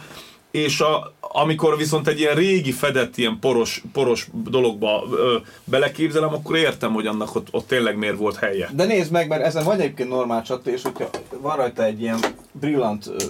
[0.52, 6.58] és a, amikor viszont egy ilyen régi fedett, ilyen poros, poros dologba ö, beleképzelem, akkor
[6.58, 8.70] értem, hogy annak ott, ott tényleg miért volt helye.
[8.74, 11.10] De nézd meg, mert ezen vagy egyébként normál csata, és hogyha
[11.42, 12.20] van rajta egy ilyen
[12.52, 13.24] brillant ö,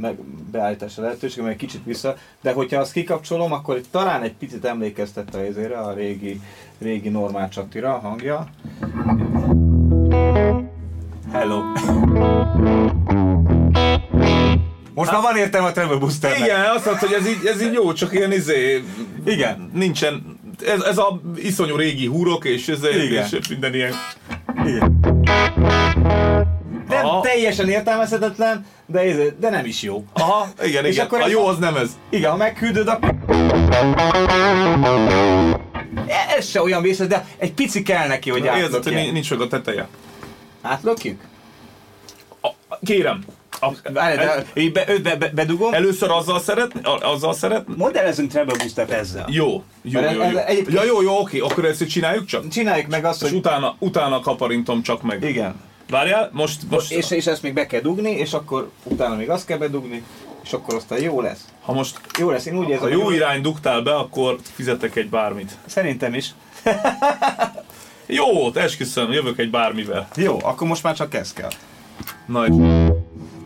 [0.00, 0.18] meg
[0.50, 5.34] beállítása lehetőség, egy kicsit vissza, de hogyha azt kikapcsolom, akkor itt talán egy picit emlékeztet
[5.34, 5.40] a
[5.88, 6.40] a régi,
[6.78, 8.48] régi normál csatira a hangja.
[11.32, 11.62] Hello.
[14.94, 16.38] Most már van értelme a Travel Booster.
[16.38, 18.84] Igen, azt mondta, hogy ez így, ez így jó, csak ilyen izé...
[19.24, 19.70] Igen.
[19.74, 20.40] Nincsen...
[20.66, 23.26] Ez, ez a iszonyú régi húrok, és, ez, Igen.
[23.30, 23.92] és minden ilyen...
[24.66, 25.00] Igen.
[26.88, 27.20] Nem Aha.
[27.20, 30.04] teljesen értelmezhetetlen, de, ez, de nem is jó.
[30.12, 31.06] Aha, igen, és igen.
[31.06, 31.90] Akkor a jó az nem ez.
[32.10, 33.14] Igen, ha megküldöd, akkor...
[36.36, 38.44] Ez se olyan vészes, de egy pici kell neki, hogy.
[38.44, 39.88] Érzed, hogy nincs meg a teteje.
[40.62, 41.20] Átlökjük?
[42.84, 43.24] Kérem.
[43.92, 45.74] Várj, de én be, be, be, bedugom.
[45.74, 46.72] Először azzal szeret,
[47.02, 47.76] azzal szeret.
[47.76, 49.26] Modellezünk treble boostert ezzel.
[49.30, 50.38] Jó, jó, jó, jó.
[50.38, 52.48] Ez, ja, jó, jó, oké, akkor ezt csináljuk csak?
[52.48, 53.38] Csináljuk meg azt, és hogy...
[53.38, 55.22] utána, utána kaparintom csak meg.
[55.22, 55.54] Igen.
[55.88, 56.60] Várjál, most...
[56.70, 56.92] most...
[56.92, 60.04] És, és ezt még be kell dugni, és akkor utána még azt kell bedugni,
[60.42, 61.44] és akkor aztán jó lesz.
[61.62, 65.08] Ha most jó lesz, én úgy érzem, ha jó irány dugtál be, akkor fizetek egy
[65.08, 65.56] bármit.
[65.66, 66.34] Szerintem is.
[68.06, 70.08] Jó, esküszöm, jövök egy bármivel.
[70.16, 71.50] Jó, akkor most már csak ez kell.
[72.26, 72.52] Nagy.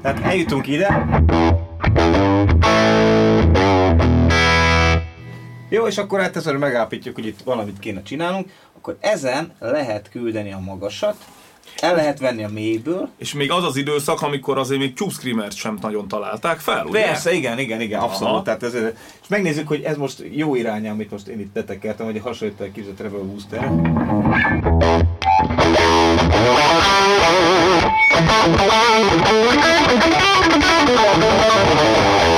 [0.02, 1.08] Tehát eljutunk ide.
[5.68, 10.52] Jó, és akkor hát ezzel megállapítjuk, hogy itt valamit kéne csinálnunk, akkor ezen lehet küldeni
[10.52, 11.16] a magasat,
[11.76, 13.08] el lehet venni a mélyből.
[13.18, 17.04] És még az az időszak, amikor azért még Tube sem nagyon találták fel, ugye?
[17.04, 18.32] Persze, igen, igen, igen, abszolút.
[18.32, 18.42] Aha.
[18.42, 18.74] Tehát ez,
[19.22, 22.72] és megnézzük, hogy ez most jó irány, amit most én itt betekertem, hogy hasonlít egy
[22.72, 23.70] kicsit Rebel Booster.
[32.26, 32.35] Nyom,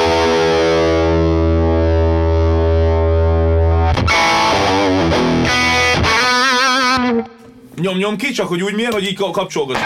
[7.81, 9.79] Nyom-nyom ki, csak hogy úgy milyen, hogy így kapcsolgat.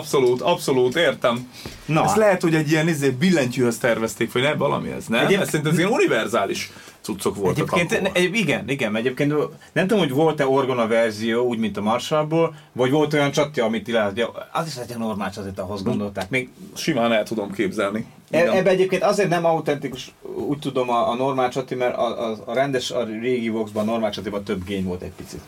[0.00, 1.50] abszolút, abszolút, értem.
[1.86, 2.04] Na.
[2.04, 5.24] Ez lehet, hogy egy ilyen izé, billentyűhöz tervezték, vagy ne, valami ez, nem?
[5.24, 5.40] Egyéb...
[5.40, 8.20] Ez szerintem ez ilyen univerzális cuccok voltak Egyébként, akkor.
[8.20, 9.34] Egy, igen, igen, egyébként
[9.72, 13.88] nem tudom, hogy volt-e orgona verzió, úgy, mint a Marshallból, vagy volt olyan csatja, amit
[13.88, 16.30] illetve, az is egy normális, azért ahhoz gondolták.
[16.30, 18.06] Még simán el tudom képzelni.
[18.30, 20.14] E, ebbe egyébként azért nem autentikus,
[20.48, 23.90] úgy tudom, a, a normál csati, mert a, a, a rendes, a régi Voxban, a
[23.90, 25.40] normál csatiban több gény volt egy picit.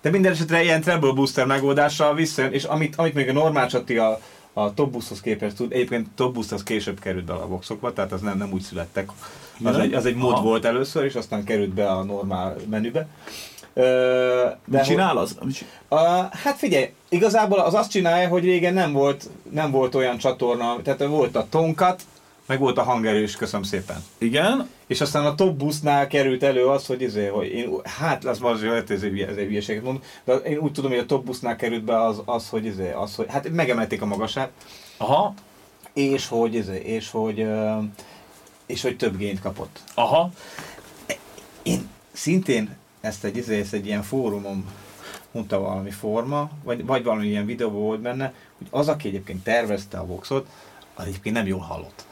[0.00, 3.98] De minden esetre ilyen treble booster megoldással visszajön, és amit, amit még a normál csati
[3.98, 4.20] a,
[4.52, 8.12] a Top Boosthoz képest tud, egyébként Top Boost az később került be a boxokba, tehát
[8.12, 9.10] az nem, nem úgy születtek.
[9.64, 10.42] Az egy, az egy mod Aha.
[10.42, 13.08] volt először, és aztán került be a normál menübe.
[13.74, 15.38] De Mit csinál az?
[15.88, 15.98] A,
[16.30, 21.06] hát figyelj, igazából az azt csinálja, hogy régen nem volt, nem volt olyan csatorna, tehát
[21.06, 22.02] volt a Tonkat,
[22.46, 23.96] meg volt a hangerős, köszönöm szépen.
[24.18, 24.68] Igen.
[24.86, 28.90] És aztán a Top Boostnál került elő az, hogy, izé, hogy én, hát az valószínűleg
[28.90, 31.84] ez egy, ez egy hülyeséget mondom, de én úgy tudom, hogy a Top Boostnál került
[31.84, 34.50] be az, az hogy, izé, az, hogy hát megemelték a magasát.
[34.96, 35.34] Aha.
[35.92, 37.46] És hogy, izé, és hogy, és hogy
[38.96, 39.80] több gént kapott.
[39.94, 40.30] Aha.
[41.62, 44.66] Én szintén ezt egy, izé, ezt egy ilyen fórumon
[45.30, 49.98] mondta valami forma, vagy, vagy valami ilyen videó volt benne, hogy az, aki egyébként tervezte
[49.98, 50.48] a Voxot,
[50.94, 52.04] az egyébként nem jól hallott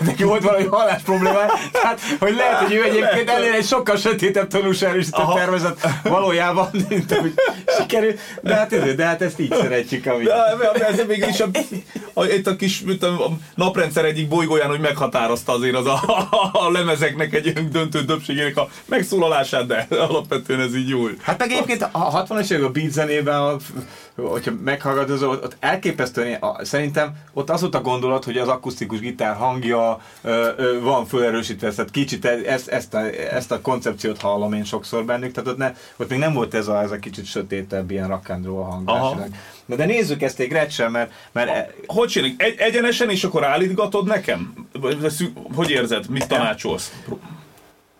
[0.06, 4.48] neki volt valami hallás problémája, tehát hogy lehet, hogy ő egyébként elér egy sokkal sötétebb
[4.48, 7.34] tanúsárűsített tervezet valójában, mint hogy
[7.78, 10.06] sikerül, de hát, ez, de hát ezt így szeretjük.
[10.06, 10.24] Ami...
[10.24, 11.48] De, ez mégis a,
[12.12, 13.06] a, itt a kis a
[13.54, 18.68] naprendszer egyik bolygóján, hogy meghatározta azért az a, a, a lemezeknek egy döntő többségének a
[18.86, 21.06] megszólalását, de alapvetően ez így jó.
[21.22, 23.56] Hát meg egyébként a 60-as évek a beat zenében,
[24.28, 30.00] hogyha meghallgatod, ott elképesztően, szerintem ott az volt a gondolat, hogy az akusztikus gitár hangja
[30.82, 33.00] van felerősítve, tehát kicsit e- ezt, ezt, a,
[33.34, 36.68] ezt a koncepciót hallom én sokszor bennük, tehát ott, ne, ott még nem volt ez
[36.68, 39.30] a, ez a kicsit sötétebb ilyen rock and roll hangás.
[39.66, 41.12] Na de nézzük ezt egy Gretchen, mert...
[41.32, 42.42] mert e- hogy csináljuk?
[42.42, 44.54] Egy, egyenesen, és akkor állítgatod nekem?
[45.54, 46.08] Hogy érzed?
[46.08, 46.92] Mit tanácsolsz?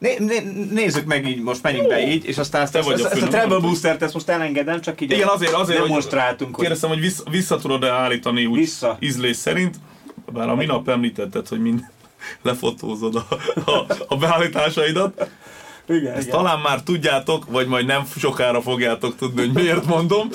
[0.00, 3.22] Né, né, nézzük meg így, most menjünk be így, és aztán ezt, ezt, ezt, ezt
[3.22, 6.50] a Treble Booster-t ezt most elengedem, csak így Igen, azért, azért demonstráltunk.
[6.50, 8.96] Hogy kérdeztem, hogy vissza, vissza tudod-e állítani úgy vissza.
[9.00, 9.76] ízlés szerint,
[10.32, 11.80] bár a minap említetted, hogy mind
[12.42, 13.26] lefotózod a,
[13.70, 15.28] a, a beállításaidat.
[15.88, 16.36] Igen, Ezt igen.
[16.36, 20.28] talán már tudjátok, vagy majd nem sokára fogjátok tudni, hogy miért mondom.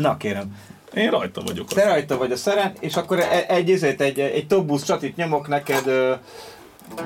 [0.00, 0.56] Na kérem.
[0.96, 1.68] Én rajta vagyok.
[1.68, 5.16] Te rajta vagy a szeren, és akkor e- egy, egy, egy, egy top busz csatit
[5.16, 5.84] nyomok neked,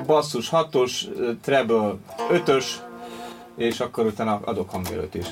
[0.05, 0.91] basszus 6-os,
[1.41, 1.95] treble
[2.31, 2.65] 5-ös,
[3.57, 5.25] és akkor utána adok hangerőt is.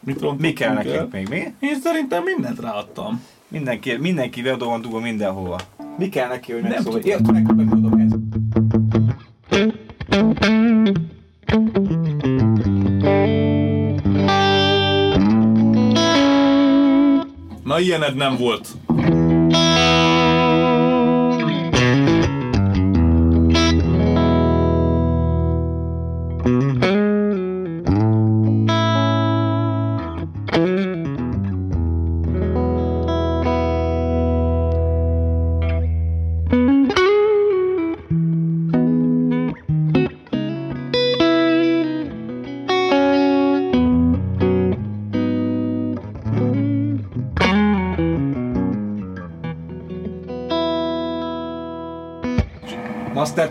[0.00, 1.28] Mit mi kell nekünk még?
[1.28, 1.54] Mi?
[1.60, 3.24] Én szerintem mindent ráadtam.
[3.48, 5.60] Mindenki, mindenki oda van dugva mindenhova.
[5.98, 7.14] Mi kell neki, hogy megszólj?
[17.82, 18.68] Ilyened nem volt.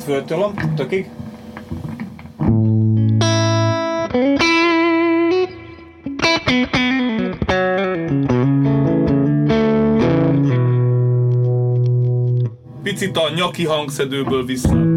[0.02, 1.10] Mastert föltolom, tökig.
[12.84, 14.91] Picit a nyaki hangszedőből vissza.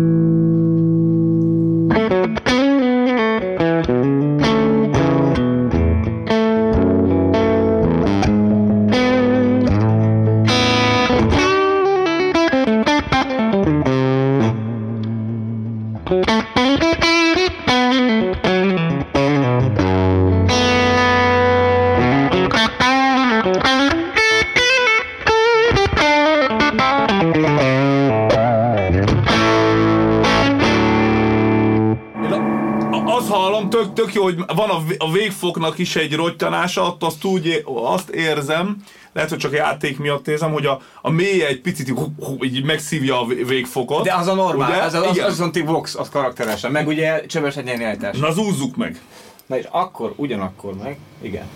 [34.99, 39.99] A, végfoknak is egy rottyanása, ott azt úgy azt érzem, lehet, hogy csak a játék
[39.99, 44.05] miatt érzem, hogy a, a mélye egy picit így, így megszívja a végfokot.
[44.05, 44.83] De az a normál, ugye?
[44.83, 48.21] az, az, az, az, az, Vox, az karakteresen, meg ugye csöves egy.
[48.21, 49.01] Na az úzzuk meg.
[49.47, 51.47] Na és akkor, ugyanakkor meg, igen.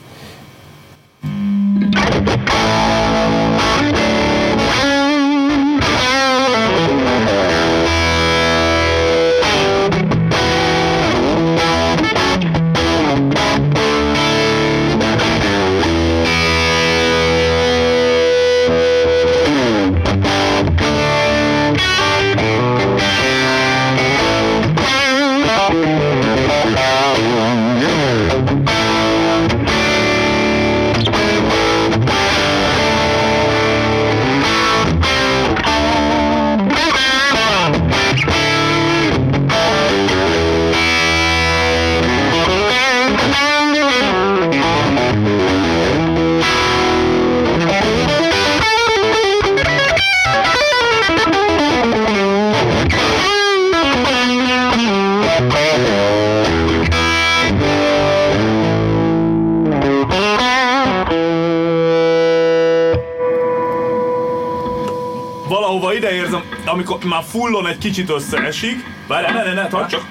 [66.89, 68.85] Amikor már fullon egy kicsit összeesik.
[69.07, 70.07] Várjál, ne, ne, ne, tarts csak.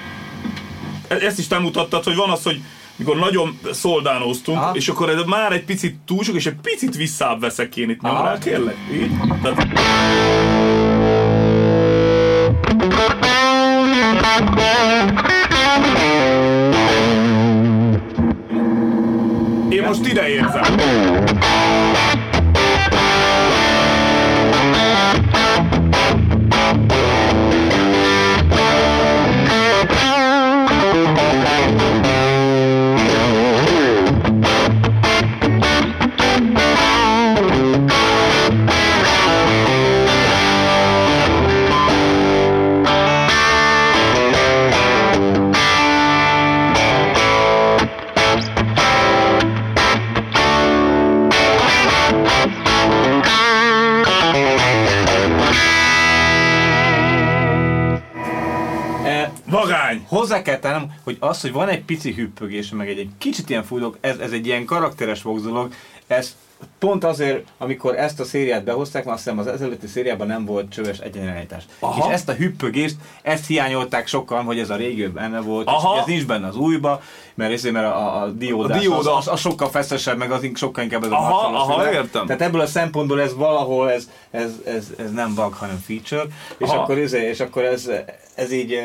[1.08, 2.60] Ezt is te mutattad, hogy van az, hogy
[2.96, 4.74] mikor nagyon szoldánoztunk, Aha.
[4.74, 8.00] és akkor ez már egy picit túl sok, és egy picit visszább veszek én itt.
[8.00, 8.24] Nyom Aha.
[8.24, 8.76] rá, kérlek.
[8.92, 9.10] Így?
[9.42, 10.37] Tehát...
[60.18, 63.64] Hozzá kell tennem, hogy az, hogy van egy pici hüppögés, meg egy, egy kicsit ilyen
[63.64, 65.72] fújdog, ez, ez egy ilyen karakteres Vox dolog,
[66.06, 66.36] ez
[66.78, 70.70] pont azért, amikor ezt a szériát behozták, mert azt hiszem az ezelőtti szériában nem volt
[70.70, 71.64] csöves egyenirányítás.
[71.98, 75.94] És ezt a hüppögést, ezt hiányolták sokan, hogy ez a régiben benne volt, Aha.
[75.94, 77.02] és ez nincs benne az újba,
[77.34, 78.98] mert, ezért, mert a, a, a diódás A dióda.
[78.98, 82.26] az, az, az, sokkal feszesebb, meg az sokkal inkább ez a Aha, aha, értem.
[82.26, 86.24] Tehát ebből a szempontból ez valahol, ez, ez, ez, ez nem bug, hanem feature,
[86.58, 86.82] és Aha.
[86.82, 87.90] akkor, ez, és akkor ez,
[88.34, 88.80] ez így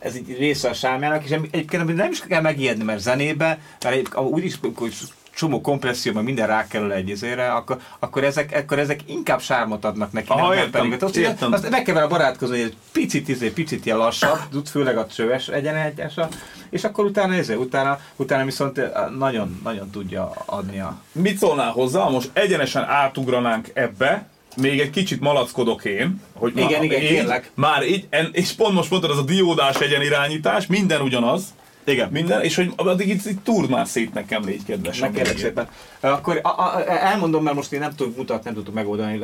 [0.00, 4.08] ez így része a sámjának, és egyébként nem is kell megijedni, mert zenébe, mert egy,
[4.14, 4.92] úgyis hogy
[5.34, 10.26] csomó kompresszióban minden rákerül egy izére, akkor, akkor, ezek, akkor ezek inkább sármot adnak neki,
[10.28, 11.02] Aha, nem, értem, pedig.
[11.02, 11.52] Azt, értem.
[11.52, 14.38] azt meg kell vele barátkozni, hogy egy picit, izé, picit ilyen lassabb,
[14.70, 16.28] főleg a csöves egyenegyása,
[16.70, 21.02] és akkor utána, izé, utána, utána viszont eh, nagyon, nagyon tudja adni a...
[21.12, 26.84] Mit szólnál hozzá, most egyenesen átugranánk ebbe, még egy kicsit malackodok én, hogy Igen, ma-
[26.84, 27.50] igen, kérlek.
[27.54, 31.42] Már így, en, és pont most mondtad, az a diódás egyenirányítás, minden ugyanaz,
[31.84, 32.08] Igen.
[32.12, 34.98] minden, és hogy addig itt, itt túrd már szét nekem, légy kedves.
[34.98, 35.68] Meg kérlek szépen.
[36.00, 39.20] Akkor a, a, elmondom, mert most én nem tudok mutatni, nem tudok megoldani.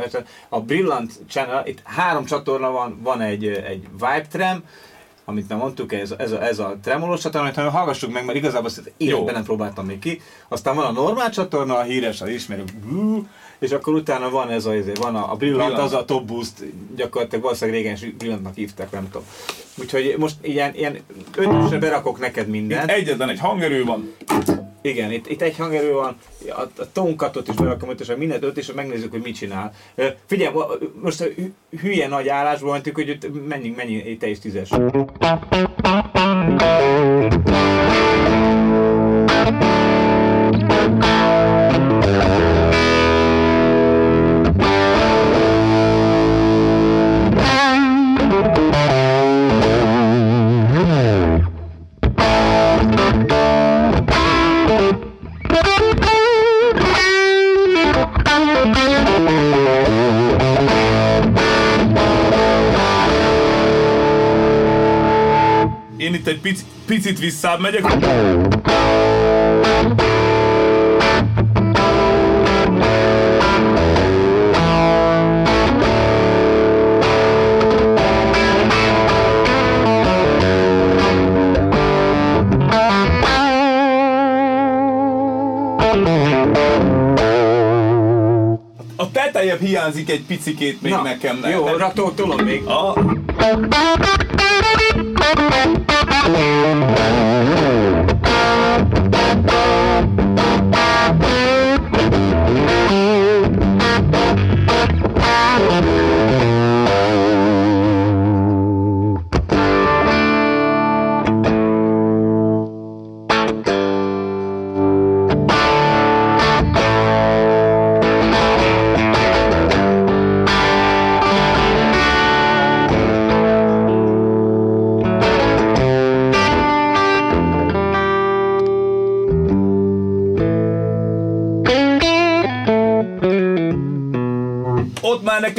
[0.49, 4.63] A Brilliant Channel, itt három csatorna van, van egy, egy Vibe Tram,
[5.29, 8.69] amit nem mondtuk, ez, ez, a, ez a tremolós csatorna, amit hallgassuk meg, mert igazából
[8.69, 10.21] ezt életben nem próbáltam még ki.
[10.49, 12.69] Aztán van a normál csatorna, a híres, az ismerők,
[13.59, 15.79] és akkor utána van ez a, van a, a Brilliant.
[15.79, 16.65] az a top boost,
[16.97, 19.27] gyakorlatilag valószínűleg régen is Brillantnak hívták, nem tudom.
[19.79, 20.99] Úgyhogy most ilyen, ilyen
[21.37, 22.91] ötösre berakok neked mindent.
[22.91, 24.15] Itt egyetlen egy hangerő van,
[24.87, 26.17] Igen, itt, itt egy hangerő van,
[26.49, 29.73] a, a tonkatot is berakom ötösen, mindent öt, és megnézzük, hogy mit csinál.
[30.27, 30.55] Figyelj,
[31.03, 34.71] most hü- hülye nagy állásban mentünk, hogy menjünk, menjünk, te is tízes.
[66.87, 67.85] Picit visszább megyek,
[88.97, 91.39] a tetejebb hiányzik egy picikét még nekem.
[91.43, 91.65] ne- jó,
[92.15, 92.65] tolom még.
[92.65, 92.95] A,
[96.33, 97.36] down, down, down.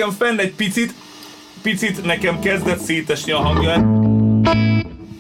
[0.07, 0.93] Nekem fenn egy picit,
[1.61, 3.85] picit nekem kezdett szétesni a hangja.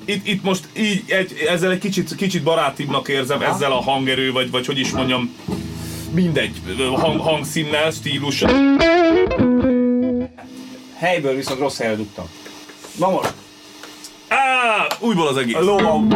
[0.05, 4.51] Itt, itt most így, egy, ezzel egy kicsit, kicsit barátibbnak érzem, ezzel a hangerő, vagy,
[4.51, 5.35] vagy hogy is mondjam,
[6.11, 6.61] mindegy,
[6.95, 8.43] hang, hangszínnel, stílus.
[10.95, 12.25] Helyből viszont rossz helyre dugtam.
[12.99, 13.33] Na most,
[14.27, 15.55] Á, újból az egész.
[15.55, 16.07] a lóvam.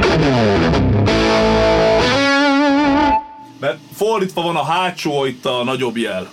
[3.59, 6.29] Mert fordítva van a hátsó, itt a nagyobb jel.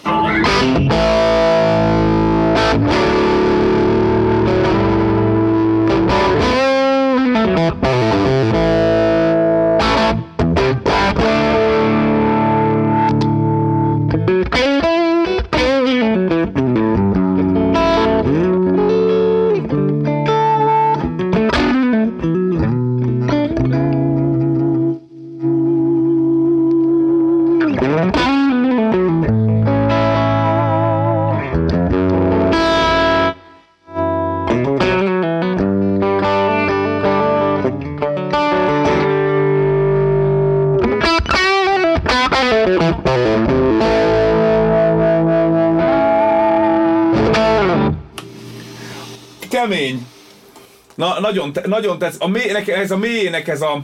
[51.28, 52.16] Nagyon, nagyon tetsz.
[52.18, 53.82] A mély, ez a mélyének ez a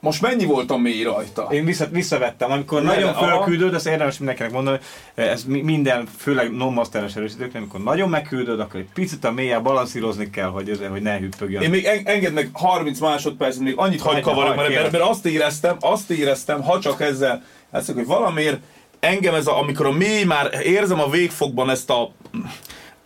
[0.00, 1.48] most mennyi volt a mély rajta?
[1.50, 4.78] Én vissza, visszavettem, amikor Mely, nagyon fölküldöd, ezt érdemes mindenkinek mondani,
[5.14, 10.48] ez minden, főleg non-masteres erősítőknek, amikor nagyon megküldöd, akkor egy picit a mélyen balanszírozni kell,
[10.48, 11.62] hogy, ez, hogy ne hüppögjön.
[11.62, 15.76] Én még engedd meg 30 másodperc, még annyit hagy kavarok, mert, mert, mert, azt éreztem,
[15.80, 18.60] azt éreztem, ha csak ezzel, ezt, hogy valamiért
[19.00, 22.12] engem ez a, amikor a mély már érzem a végfogban ezt a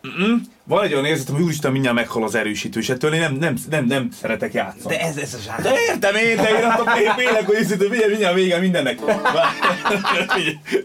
[0.06, 0.40] Mm-mm.
[0.64, 3.56] Van egy olyan érzetem, hogy úristen mindjárt meghal az erősítő, és ettől én nem, nem,
[3.70, 4.96] nem, nem szeretek játszani.
[4.96, 5.62] De ez, ez a zsár.
[5.62, 6.86] De értem én, de én attól
[7.16, 8.98] félek, hogy hiszem, hogy mindjárt vége mindennek.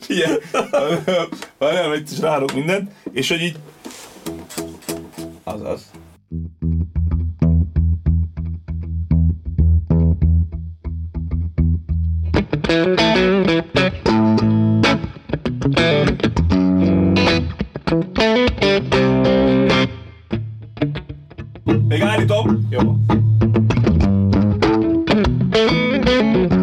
[0.01, 0.37] Figyelj,
[1.57, 3.55] várjál, hogy is rárok mindent, és hogy így...
[5.43, 5.81] Azaz.
[12.61, 13.70] Állítom.
[22.69, 22.95] Jó.
[25.51, 26.60] Nekem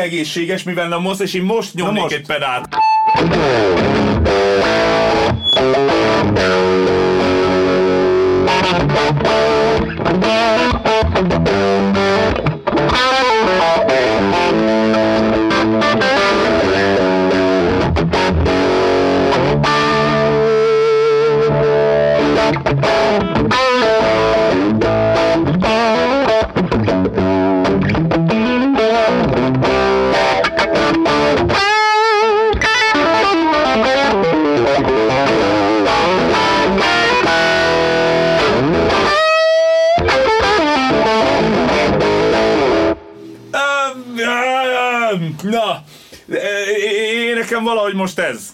[0.00, 2.14] egészséges, mivel nem most, és én most nyomnék most.
[2.14, 2.68] egy pedált.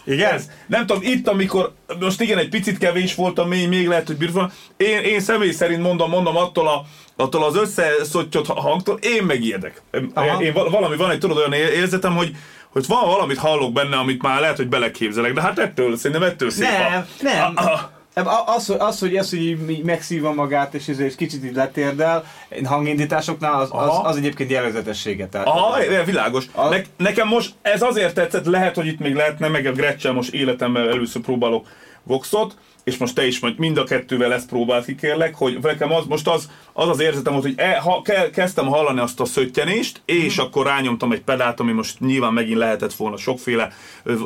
[0.07, 0.33] Igen?
[0.33, 0.51] Ez.
[0.67, 4.17] Nem tudom, itt amikor, most igen, egy picit kevés volt a mély, még lehet, hogy
[4.17, 4.51] bírva.
[4.77, 6.83] Én, én személy szerint mondom, mondom attól a,
[7.17, 9.83] attól az összeszottyot hangtól, én megijedek.
[10.15, 10.43] Aha.
[10.43, 12.37] Én valami, van egy tudod olyan érzetem, hogy
[12.77, 16.51] hogy van valamit hallok benne, amit már lehet, hogy beleképzelek, de hát ettől, szerintem ettől
[16.51, 17.53] szép Nem, a, nem.
[17.55, 22.25] A, a, az, hogy, az, hogy, az, hogy megszívva magát, és, és kicsit így letérdel,
[22.65, 25.29] hangindításoknál az, az, az egyébként jellegzetessége.
[25.29, 26.45] Tehát Aha, világos.
[26.53, 26.69] A...
[26.69, 30.33] Ne, nekem most ez azért tetszett, lehet, hogy itt még lehetne, meg a Gretchen most
[30.33, 31.67] életemben először próbálok
[32.03, 35.93] Voxot, és most te is majd mind a kettővel ezt próbált ki kérlek, hogy nekem
[35.93, 39.25] az, most az az, az érzetem volt, hogy e, ha, ke, kezdtem hallani azt a
[39.25, 40.45] szöttyenést, és mm.
[40.45, 43.73] akkor rányomtam egy pedált, ami most nyilván megint lehetett volna sokféle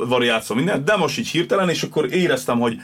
[0.07, 2.77] variáció minden, de most így hirtelen, és akkor éreztem, hogy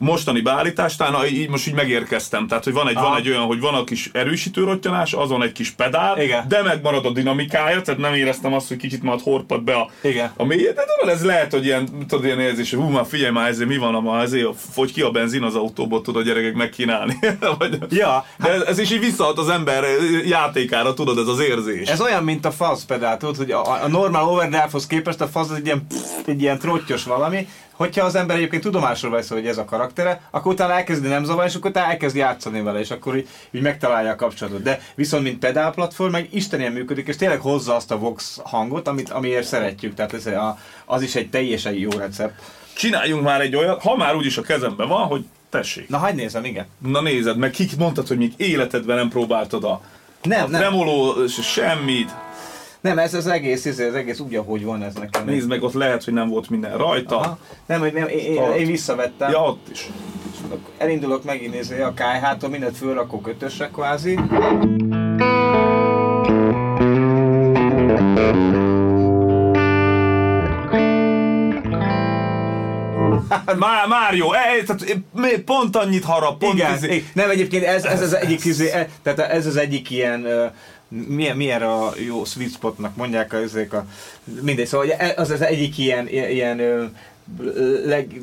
[0.00, 2.46] mostani beállításnál, így most így megérkeztem.
[2.46, 5.52] Tehát, hogy van egy, van egy olyan, hogy van a kis erősítő rottyanás, azon egy
[5.52, 6.48] kis pedál, Igen.
[6.48, 10.32] de megmarad a dinamikája, tehát nem éreztem azt, hogy kicsit már horpad be a, Igen.
[10.36, 10.74] a mélyet.
[10.74, 13.68] De tudod, ez lehet, hogy ilyen, tudod, ilyen érzés, hogy hú, már figyelj már, ezért
[13.68, 17.18] mi van, ma ezért fogy ki a benzin az autóból, tudod a gyerekek megkínálni.
[17.58, 19.84] Vagy, ja, de ez, ez, is így visszahat az ember
[20.24, 21.88] játékára, tudod, ez az érzés.
[21.88, 25.50] Ez olyan, mint a fasz pedál, tudod, hogy a, a normál overdrive-hoz képest a fasz
[25.50, 25.86] egy ilyen,
[26.26, 27.46] egy ilyen trottyos valami,
[27.80, 31.50] hogyha az ember egyébként tudomásról vesz, hogy ez a karaktere, akkor utána elkezdi nem zavarni,
[31.50, 34.62] és akkor utána elkezd játszani vele, és akkor így, így megtalálja a kapcsolatot.
[34.62, 39.10] De viszont, mint pedálplatform, meg istenien működik, és tényleg hozza azt a Vox hangot, amit,
[39.10, 39.94] amiért szeretjük.
[39.94, 42.42] Tehát ez a, az is egy teljesen jó recept.
[42.72, 45.88] Csináljunk már egy olyat, ha már úgyis a kezemben van, hogy tessék.
[45.88, 46.66] Na, hagyd nézem, igen.
[46.78, 49.80] Na nézed, meg kik mondtad, hogy még életedben nem próbáltad a,
[50.22, 50.60] nem, a nem.
[50.60, 52.10] tremoló, semmit.
[52.80, 55.24] Nem, ez az egész, ez az egész úgy, ahogy van ez nekem.
[55.24, 57.16] Nézd meg, ott lehet, hogy nem volt minden rajta.
[57.18, 57.38] Aha.
[57.66, 59.30] Nem, nem én, én, én, visszavettem.
[59.30, 59.90] Ja, ott is.
[60.78, 64.18] Elindulok megint nézni a KH-tól, mindent fölrakok ötösre kvázi.
[73.58, 74.98] már, már jó, e, tehát,
[75.44, 77.04] pont annyit harap, pont Igen, izé.
[77.12, 80.52] nem egyébként ez, ez, az egyik, izé, e, tehát ez az egyik ilyen
[80.90, 83.86] milyen, milyen a jó sweet spotnak mondják ezek a,
[84.42, 86.92] mindegy, szóval e, az az egyik ilyen, ilyen
[87.84, 88.20] leg,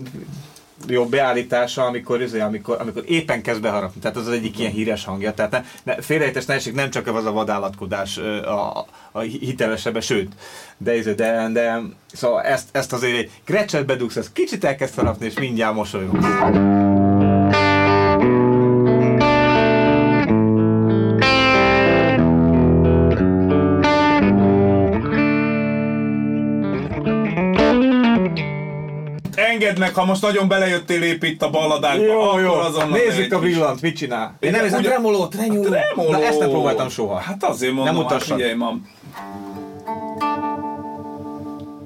[0.87, 4.01] jó beállítása, amikor, azért, amikor, amikor éppen kezd beharapni.
[4.01, 5.33] Tehát az az egyik ilyen híres hangja.
[5.33, 10.31] Tehát ne, ne, félrejtes ne esik, nem csak az a vadállatkodás a, a hitelesebbe, sőt.
[10.77, 11.81] De, de, de
[12.13, 16.25] szóval ezt, ezt azért egy Gretchet bedugsz, ez kicsit elkezd harapni, és mindjárt mosolyogsz.
[29.47, 32.53] Engedd meg, ha most nagyon belejöttél épp itt a balladánkba, Jó, akkor jó.
[32.53, 34.35] azonnal Nézzük a villant, mit csinál.
[34.39, 35.63] Én nem hiszem, ugye- tremoló, tremoló.
[35.63, 36.11] Tremoló.
[36.11, 37.15] Na, ezt nem próbáltam soha.
[37.17, 38.87] Hát azért mondom, Nem hát figyelj, mam.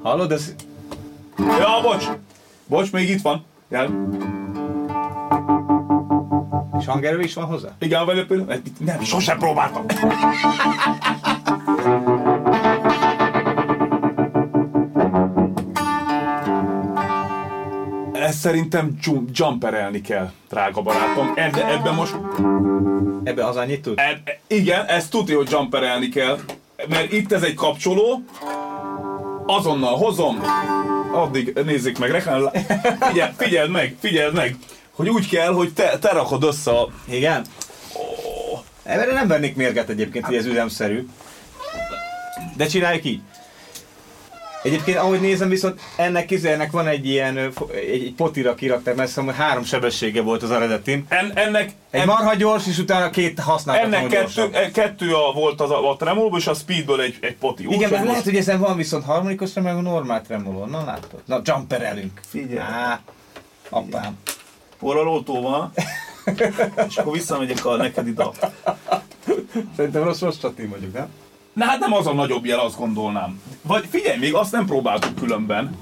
[0.04, 0.54] Hallod, ez...
[1.38, 2.06] Ja, bocs!
[2.66, 3.46] Bocs, még itt van.
[3.70, 3.90] Jel.
[6.80, 7.70] És hangerő is van hozzá?
[7.80, 8.62] Igen, vagy például?
[8.80, 9.86] Nem, sosem próbáltam.
[18.42, 21.32] szerintem jum- jumperelni kell, drága barátom.
[21.36, 22.16] Ebbe, ebbe most...
[23.24, 24.00] Ebbe az annyit tud?
[24.00, 26.40] E, igen, ezt tudja, hogy jumperelni kell.
[26.90, 28.24] Mert itt ez egy kapcsoló.
[29.46, 30.42] Azonnal hozom.
[31.14, 32.50] Addig nézzék meg, reklám.
[33.00, 34.56] Figyel, figyeld meg, figyeld meg.
[34.92, 36.90] Hogy úgy kell, hogy te, te rakod össze a...
[37.10, 37.46] Igen?
[38.84, 41.08] Erre nem vennék mérget egyébként, hogy ez üzemszerű.
[42.58, 43.22] De csináljuk így.
[44.64, 47.54] Egyébként, ahogy nézem, viszont ennek kizérnek van egy ilyen, egy,
[47.92, 51.06] egy potira kirakták, mert hogy három sebessége volt az eredetin.
[51.10, 54.54] En, ennek, Egy en, marha gyors, és utána két használhatatlan ennek kettő, gyorsabb.
[54.54, 57.66] e- kettő a, volt az a, a tremolóból, és a speedből egy, egy poti.
[57.66, 60.66] Úgy, Igen, mert lehet, hogy ezen van viszont harmadikos meg a normál tremoló.
[60.66, 61.22] Na látod?
[61.26, 62.22] Na, jumperelünk.
[62.30, 62.58] Figyelj.
[62.60, 63.02] Á,
[63.70, 64.18] apám.
[64.80, 65.72] Forralótó van,
[66.88, 68.26] és akkor visszamegyek a neked ide.
[69.76, 71.08] Szerintem rossz, rossz csatim vagyok, nem?
[71.62, 73.42] Na hát nem az a nagyobb jel, azt gondolnám.
[73.62, 75.78] Vagy figyelj, még azt nem próbáltuk különben.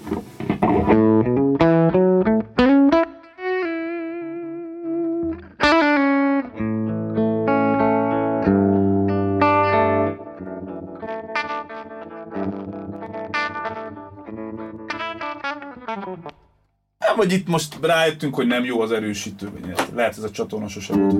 [16.97, 19.51] Nem, vagy itt most rájöttünk, hogy nem jó az erősítő,
[19.95, 21.13] lehet ez a csatorna sose volt.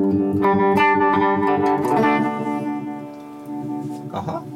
[4.12, 4.49] Aha.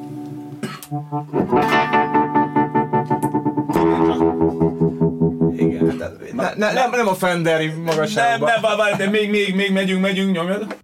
[5.57, 8.49] Igen, hát ne, ne, nem, nem a Fenderi Nem, magasságban.
[8.51, 10.75] nem, várj, várj, de még, még, még megyünk, megyünk, nyomjad.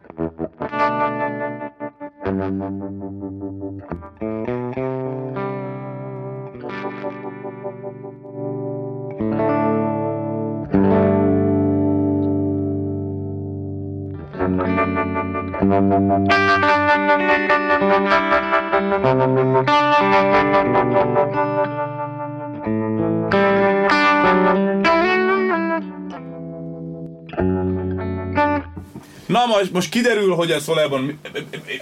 [29.69, 31.19] Most, most kiderül, hogy ez valójában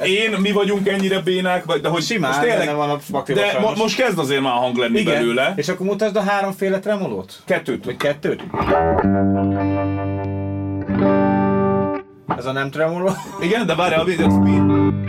[0.03, 3.77] én, mi vagyunk ennyire bénák, vagy de hogy Simán, most tényleg, van a de mo-
[3.77, 5.13] most kezd azért már hang lenni Igen.
[5.13, 5.53] belőle.
[5.55, 7.33] És akkor mutasd a háromféle tremolót?
[7.45, 7.85] Kettőt.
[7.85, 8.43] Vagy kettőt?
[12.37, 13.09] Ez a nem tremoló?
[13.41, 15.06] Igen, de várjál, a videó speed.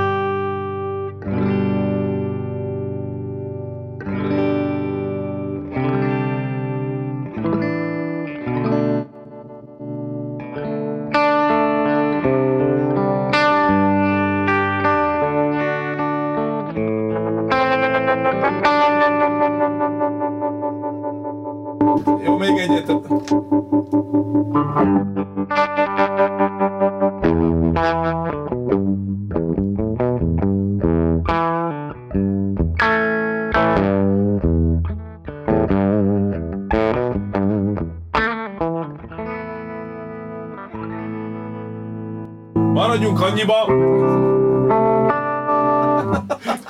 [43.18, 43.66] Maradjunk annyiba.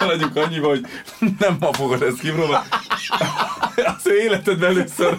[0.01, 0.87] Maradjunk annyiba, hogy
[1.39, 2.67] nem ma fogod ezt kipróbálni.
[3.77, 5.17] Az életedben először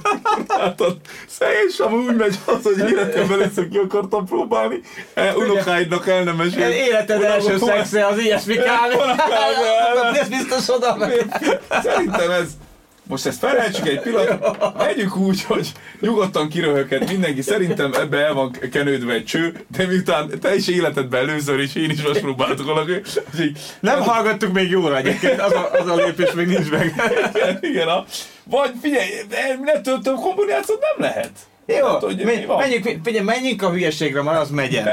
[0.48, 0.98] látod.
[1.68, 4.82] És amúgy megy az, hogy életemben először ki akartam próbálni.
[5.14, 6.70] E, unokáidnak el nem mesél.
[6.70, 8.96] életed első szexe az ilyesmi kávé.
[10.20, 11.26] Ez biztos oda megy.
[11.70, 12.48] Szerintem ez...
[13.10, 17.42] Most ezt felejtsük egy pillanat, megyünk úgy, hogy nyugodtan kiröhöghet mindenki.
[17.42, 21.90] Szerintem ebbe el van kenődve egy cső, de miután te is életedben először is, én
[21.90, 26.48] is most próbáltuk úgyhogy- Nem hallgattuk még jóra egyébként, az a, az a lépés még
[26.48, 26.94] nincs meg.
[27.34, 28.06] Igen, igen, a,
[28.44, 29.10] vagy figyelj,
[29.64, 31.32] ne több, kombinációt nem lehet.
[31.66, 34.88] Jó, Hát, hogy mi menjünk, figyelj, menjünk a hülyeségre, már az megyen.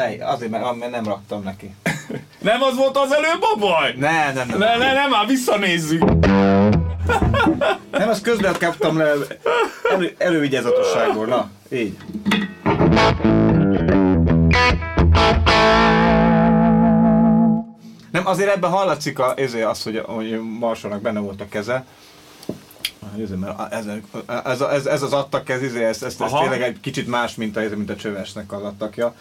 [0.00, 1.74] Lej, azért, mert, mert nem raktam neki.
[2.38, 3.94] Nem az volt az előbb a baj?
[3.96, 4.58] Ne, nem, nem.
[4.58, 6.04] Ne, ne, nem, már visszanézzük.
[7.90, 9.12] Nem, azt közben kaptam le
[9.90, 11.26] elő, elővigyázatosságból.
[11.26, 11.96] Na, így.
[18.12, 21.84] Nem, azért ebben hallatszik a, ezért az, hogy, hogy Marsalnak benne volt a keze.
[23.18, 23.30] Ez,
[23.70, 23.86] ez,
[24.44, 27.56] ez, ez, ez az attak, ez, ez, ez, ez, ez tényleg egy kicsit más, mint
[27.56, 29.14] a, mint a csövesnek az attakja.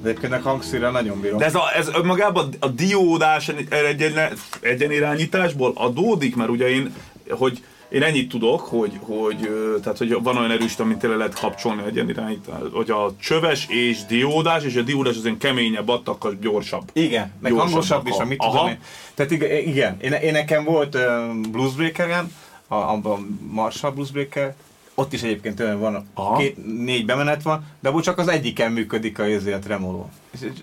[0.00, 1.38] De egyébként hangszíre nagyon bírom.
[1.38, 6.94] De ez, a, ez magában a diódás egyen, egyenirányításból adódik, mert ugye én,
[7.30, 7.62] hogy
[7.92, 9.48] én ennyit tudok, hogy, hogy,
[9.82, 14.64] tehát, hogy van olyan erős, amit tényleg lehet kapcsolni egyenirányítás, hogy a csöves és diódás,
[14.64, 16.90] és a diódás az olyan keményebb, attakkal gyorsabb.
[16.92, 18.78] Igen, meg hangosabb is, amit tudom én.
[19.14, 19.32] Tehát
[19.66, 21.02] igen, én, én nekem volt uh,
[21.50, 22.32] bluesbreakerem,
[22.68, 23.18] a, a
[23.50, 24.54] Marshall bluesbreaker,
[24.94, 26.36] ott is egyébként olyan van, Aha.
[26.36, 29.24] két, négy bemenet van, de abból csak az egyiken működik a,
[29.54, 30.10] a tremoló.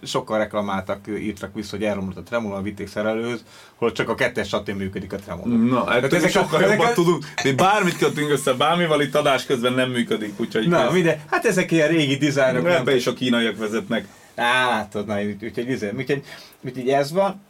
[0.03, 3.43] Sokkal reklamáltak, írtak vissza, hogy elromlott a tremoló, a vitték szerelőhöz,
[3.75, 5.55] hogy csak a kettes satén működik a tremoló.
[5.55, 6.93] Na, hát ezek sokkal jobban ezek...
[6.93, 7.25] tudunk.
[7.43, 10.67] Mi bármit kötünk össze, bármival itt adás közben nem működik, úgyhogy...
[10.67, 10.93] Na, ez...
[10.93, 12.67] minden, hát ezek ilyen régi dizájnok.
[12.67, 14.07] Ebbe is a kínaiak vezetnek.
[14.36, 16.23] Á, látod, na, úgyhogy, úgyhogy, úgyhogy,
[16.61, 17.41] úgyhogy ez van.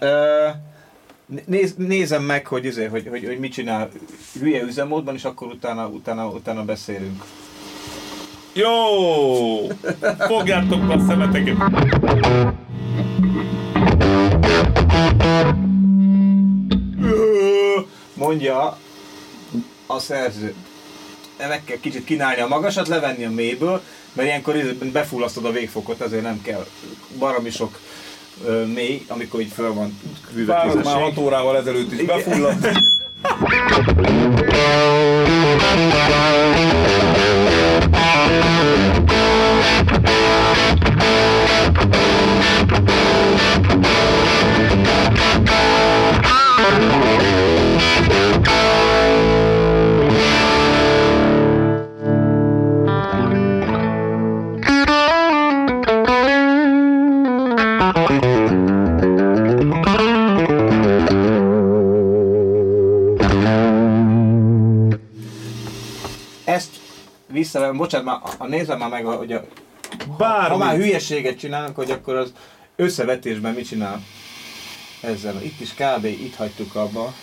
[0.00, 0.48] Ö,
[1.44, 3.88] Néz, nézem meg, hogy, izé, hogy, hogy, hogy mit csinál
[4.40, 7.24] hülye üzemmódban, és akkor utána, utána, utána beszélünk.
[8.52, 8.66] Jó!
[10.18, 11.56] Fogjátok a szemeteket!
[18.14, 18.78] Mondja
[19.86, 20.54] a szerző.
[21.38, 24.56] Meg kell kicsit kínálni a magasat, levenni a mélyből, mert ilyenkor
[24.92, 26.66] befullasztod a végfokot, ezért nem kell
[27.18, 27.78] baromi sok
[28.74, 29.98] mély, amikor így föl van
[30.32, 32.68] küldve Már 6 órával ezelőtt is befulladt.
[67.52, 69.44] vissza, bocsánat, már, a nézem már meg, hogy a,
[70.18, 70.48] Bármi.
[70.48, 72.32] ha már hülyeséget csinálnak, hogy akkor az
[72.76, 74.02] összevetésben mit csinál
[75.00, 75.42] ezzel.
[75.42, 76.04] Itt is kb.
[76.04, 77.14] itt hagytuk abba.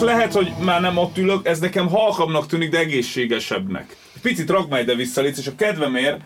[0.00, 3.96] Most lehet, hogy már nem ott ülök, ez nekem halkabbnak tűnik, de egészségesebbnek.
[4.22, 6.20] Picit rakd már ide vissza, légy, és a kedvemért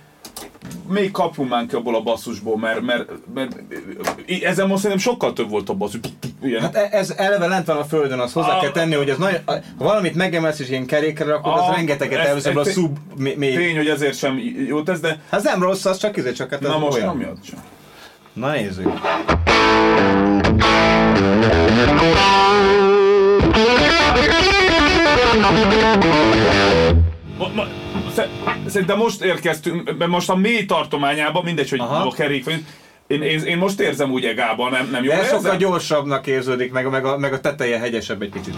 [0.89, 5.33] még kapjunk már ki abból a basszusból, mert, mert, mert, mert ezen most szerintem sokkal
[5.33, 6.01] több volt a basszus.
[6.43, 6.61] Ilyen.
[6.61, 9.19] Hát e- ez eleve lent van a földön, azt hozzá a, kell tenni, hogy az
[9.19, 13.57] nagy, ha valamit megemelsz és ilyen kerékre rakod, az rengeteget elveszem a szub még.
[13.57, 15.21] Tény, hogy ezért sem jó tesz, de...
[15.31, 17.17] Hát nem rossz, az csak izé, csak hát Na most olyan.
[17.17, 17.59] nem sem.
[18.33, 18.93] Na nézzük.
[28.67, 32.07] Szerintem most érkeztünk, mert most a mély tartományában, mindegy, hogy Aha.
[32.07, 32.65] a kerék vagy,
[33.07, 36.91] én, én, én, most érzem úgy egában, nem, nem jó Ez sokkal gyorsabbnak érződik, meg,
[36.91, 38.55] meg, a, meg a teteje hegyesebb egy kicsit.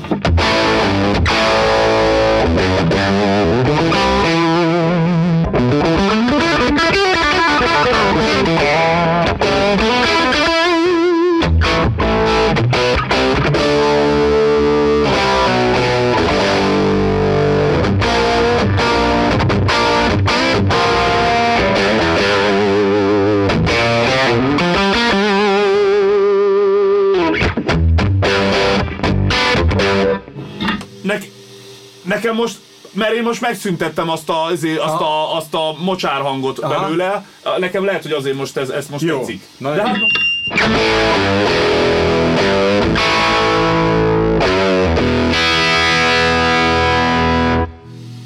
[32.14, 32.58] Nekem most,
[32.92, 36.80] mert én most megszüntettem azt a, azért, azt a, azt a mocsár hangot Aha.
[36.80, 37.26] belőle,
[37.58, 39.18] nekem lehet, hogy azért most ez, ez most Jó.
[39.18, 39.42] tetszik.
[39.56, 39.96] Na, De hát...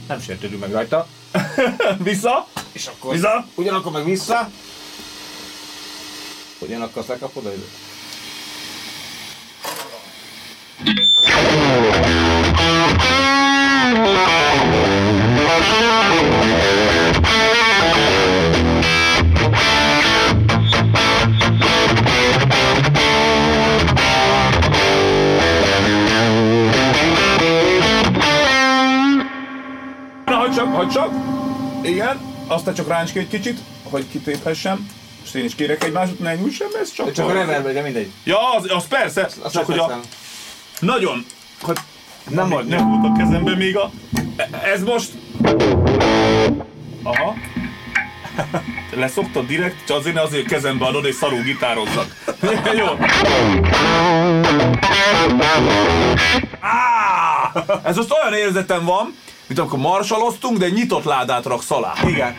[0.09, 1.07] Nem sértődünk meg rajta.
[1.99, 2.47] vissza.
[2.73, 3.47] És akkor vissza.
[3.55, 4.51] ugyanakkor meg vissza.
[6.59, 7.51] Ugyanakkor azt lekapod a
[30.77, 31.11] hagyd csak.
[31.83, 34.91] Igen, aztán csak ráncs ki egy kicsit, hogy kitéphessem.
[35.21, 37.13] Most én is kérek egy másodot, ne nyújts sem, ez csak...
[37.13, 38.11] Csak a reverb, de mindegy.
[38.25, 40.01] Ja, az, az persze, Azt csak hogy a...
[40.81, 41.27] Nagyon...
[41.61, 41.77] Hogy
[42.29, 43.91] Nem mond, nem volt a kezemben még a...
[44.65, 45.11] Ez most...
[47.03, 47.35] Aha.
[49.01, 52.07] Leszoktad direkt, csak azért, azért kezembe adod és szarú gitározzak.
[52.81, 52.87] Jó.
[56.61, 57.53] Á!
[57.83, 59.15] Ez most olyan érzetem van,
[59.47, 61.93] mint amikor marsaloztunk, de egy nyitott ládát raksz alá.
[62.07, 62.35] Igen.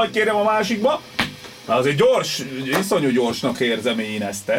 [0.00, 1.00] Hagyj kérem a másikba.
[1.66, 2.42] Na azért gyors,
[2.80, 4.52] iszonyú gyorsnak érzem én ezt.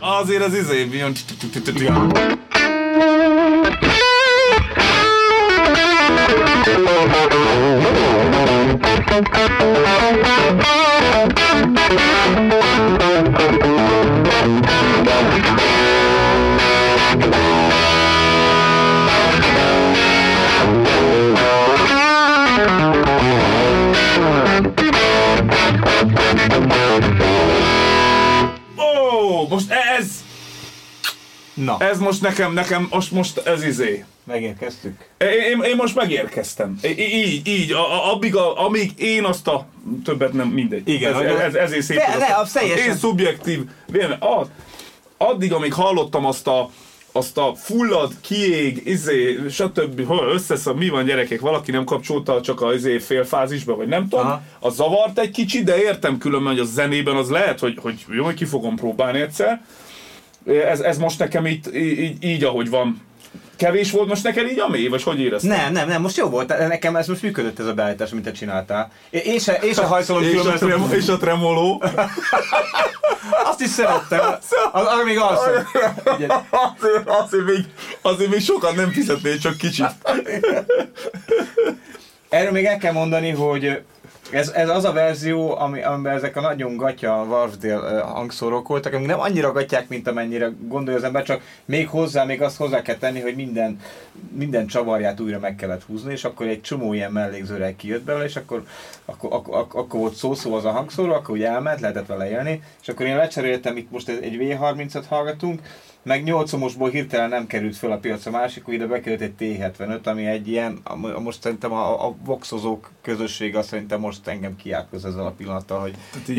[0.00, 1.12] Azért az izé, milyen...
[12.36, 12.41] Ó,
[31.64, 34.04] Na, ez most nekem, nekem, most, most ez izé.
[34.24, 35.08] megérkeztük.
[35.18, 36.78] Én, én, most megérkeztem.
[36.82, 39.66] I- így, így, a, a, addig, a, amíg én azt a
[40.04, 40.88] többet nem mindegy.
[40.88, 41.96] Igen, ez, ez, ezért szép.
[41.96, 44.18] De- de, az Én szubjektív vélemény.
[44.20, 44.46] Az,
[45.16, 46.70] addig, amíg hallottam azt a
[47.12, 50.06] azt a fullad, kiég, izé, stb.
[50.06, 54.26] Hol összeszab, mi van gyerekek, valaki nem kapcsolta csak a izé félfázisba, vagy nem tudom,
[54.26, 54.42] Aha.
[54.60, 58.24] az zavart egy kicsit, de értem különben, hogy a zenében az lehet, hogy, hogy jó,
[58.24, 59.64] hogy ki fogom próbálni egyszer.
[60.46, 63.00] Ez, ez most nekem itt, így, így, ahogy van.
[63.56, 65.50] Kevés volt most neked így a mély, vagy hogy érezted?
[65.50, 66.48] Nem, nem, nem, most jó volt.
[66.68, 68.90] Nekem ez most működött ez a beállítás, amit te csináltál.
[69.10, 71.82] Én- se, én se hajszolom És a, trem- és a tremoló.
[73.50, 74.20] Azt is szerettem.
[74.72, 75.52] Az, az még alszom.
[76.04, 77.64] Azért, azért, még,
[78.02, 79.86] azért még sokan nem fizetnél, csak kicsit.
[82.28, 83.82] Erről még el kell mondani, hogy
[84.32, 88.92] ez, ez az a verzió, ami, amiben ezek a nagyon gatya Warsdale ö, hangszórók voltak,
[88.92, 92.82] amik nem annyira gatyák, mint amennyire gondolja az ember, csak még hozzá, még azt hozzá
[92.82, 93.80] kell tenni, hogy minden,
[94.32, 98.36] minden csavarját újra meg kellett húzni, és akkor egy csomó ilyen mellékzőrel kijött belőle, és
[98.36, 98.64] akkor,
[99.04, 102.62] akkor, akkor, akkor, akkor volt szó-szó az a hangszóró, akkor úgy elment, lehetett vele élni,
[102.82, 105.60] és akkor én lecseréltem, itt most egy V30-at hallgatunk,
[106.02, 110.26] meg 8 omosból hirtelen nem került föl a piacra másik, ide bekerült egy T75, ami
[110.26, 115.26] egy ilyen, a- most szerintem a, a voxozók közösség azt szerintem most engem kiátkoz ezzel
[115.26, 115.94] a pillanattal, hogy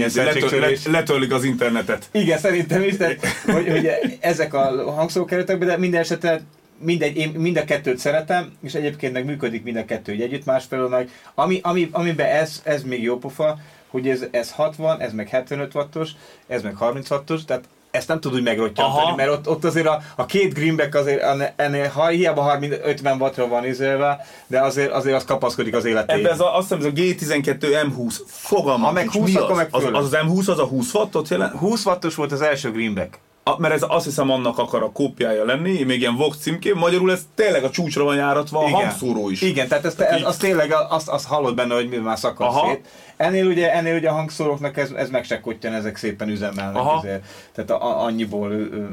[0.07, 0.85] szertségcsörés.
[0.85, 2.09] let, letörlik az internetet.
[2.11, 3.15] Igen, szerintem is, de,
[3.53, 3.89] hogy, hogy
[4.19, 6.41] ezek a hangszókeretek, de minden esetre
[6.79, 10.45] mindegy, én mind a kettőt szeretem, és egyébként meg működik mind a kettő így együtt,
[10.45, 13.57] másfelől meg, ami, ami, amiben ez, ez még jó pofa,
[13.87, 16.09] hogy ez, ez 60, ez meg 75 wattos,
[16.47, 17.63] ez meg 30 wattos, tehát
[17.93, 21.23] ezt nem tud úgy megrottyanítani, mert ott, ott azért a, a két greenback azért
[21.55, 26.19] ennél, ha hiába 30, 50 wattra van izélve, de azért, azért az kapaszkodik az életéhez.
[26.19, 29.35] Ebben ez a, azt hiszem ez a G12 M20 fogalmam Ha meg nincs, 20, mi
[29.35, 29.57] akkor az?
[29.57, 31.55] meg az, az, az M20 az a 20 wattot jelent?
[31.55, 33.19] 20 wattos volt az első greenback.
[33.45, 37.11] A, mert ez azt hiszem annak akar a kópiája lenni, még ilyen Vox címkén, magyarul
[37.11, 39.41] ez tényleg a csúcsra van járatva a hangszóró is.
[39.41, 42.67] Igen, tehát ez, ez, az tényleg azt, azt hallod benne, hogy mi már szakad Aha.
[42.67, 42.87] szét.
[43.17, 46.75] Ennél ugye, ennél ugye a hangszóróknak ez, ez meg se kottyan, ezek szépen üzemelnek.
[46.75, 46.97] Aha.
[46.97, 47.23] Azért.
[47.53, 48.85] Tehát a, a, annyiból ö, ö,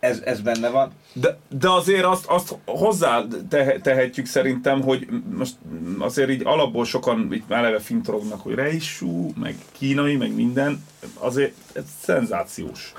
[0.00, 0.92] ez, ez benne van.
[1.12, 5.54] De, de azért azt, azt hozzá te, tehetjük szerintem, hogy most
[5.98, 10.84] azért így alapból sokan itt már eleve fintorognak, hogy reissú, meg kínai, meg minden,
[11.14, 12.92] azért ez szenzációs.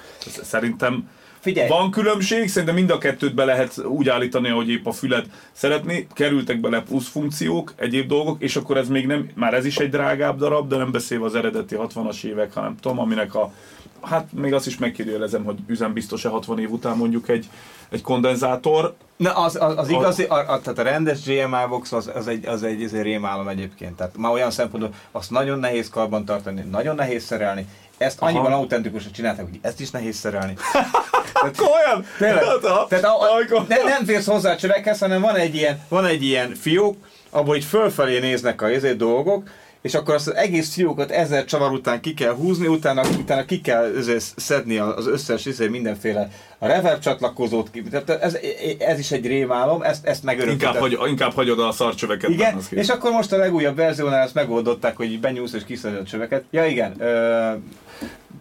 [0.43, 1.67] Szerintem Figyelj.
[1.67, 6.07] van különbség, szerintem mind a kettőt be lehet úgy állítani, hogy épp a fület szeretné,
[6.13, 9.89] kerültek bele plusz funkciók, egyéb dolgok, és akkor ez még nem, már ez is egy
[9.89, 13.53] drágább darab, de nem beszélve az eredeti 60-as évek, hanem tudom, aminek a
[14.01, 17.49] Hát még azt is megkérdőjelezem, hogy üzembiztos-e 60 év után mondjuk egy,
[17.89, 18.95] egy kondenzátor.
[19.15, 22.45] Na az, az, az igazi, a, a, tehát a rendes GMA box az, az egy,
[22.45, 23.95] az egy, az egy rémálom egyébként.
[23.95, 27.67] Tehát már olyan szempontból azt nagyon nehéz karban tartani, nagyon nehéz szerelni.
[27.99, 28.47] Ezt Aha.
[28.53, 30.53] autentikusra csinálták, hogy ezt is nehéz szerelni.
[31.57, 32.05] Komolyan?
[32.17, 32.43] Tényleg.
[32.43, 35.55] Hát, a- Tehát a, a, amikor- ne, nem férsz hozzá a csövekhez, hanem van egy
[35.55, 36.95] ilyen, van egy ilyen fiók,
[37.29, 39.49] ahol így fölfelé néznek a izé dolgok,
[39.81, 43.61] és akkor azt az egész fiókot ezer csavar után ki kell húzni, utána, utána ki
[43.61, 43.91] kell
[44.35, 47.81] szedni az összes izé, mindenféle a reverb csatlakozót ki.
[47.83, 48.37] Tehát ez,
[48.79, 50.67] ez is egy rémálom, ezt, ezt megörökítem.
[50.69, 52.29] Inkább, hagy, inkább hagyod a szarcsöveket.
[52.29, 56.43] Igen, és akkor most a legújabb verziónál ezt megoldották, hogy benyúlsz és kiszeded a csöveket.
[56.51, 56.95] Ja igen,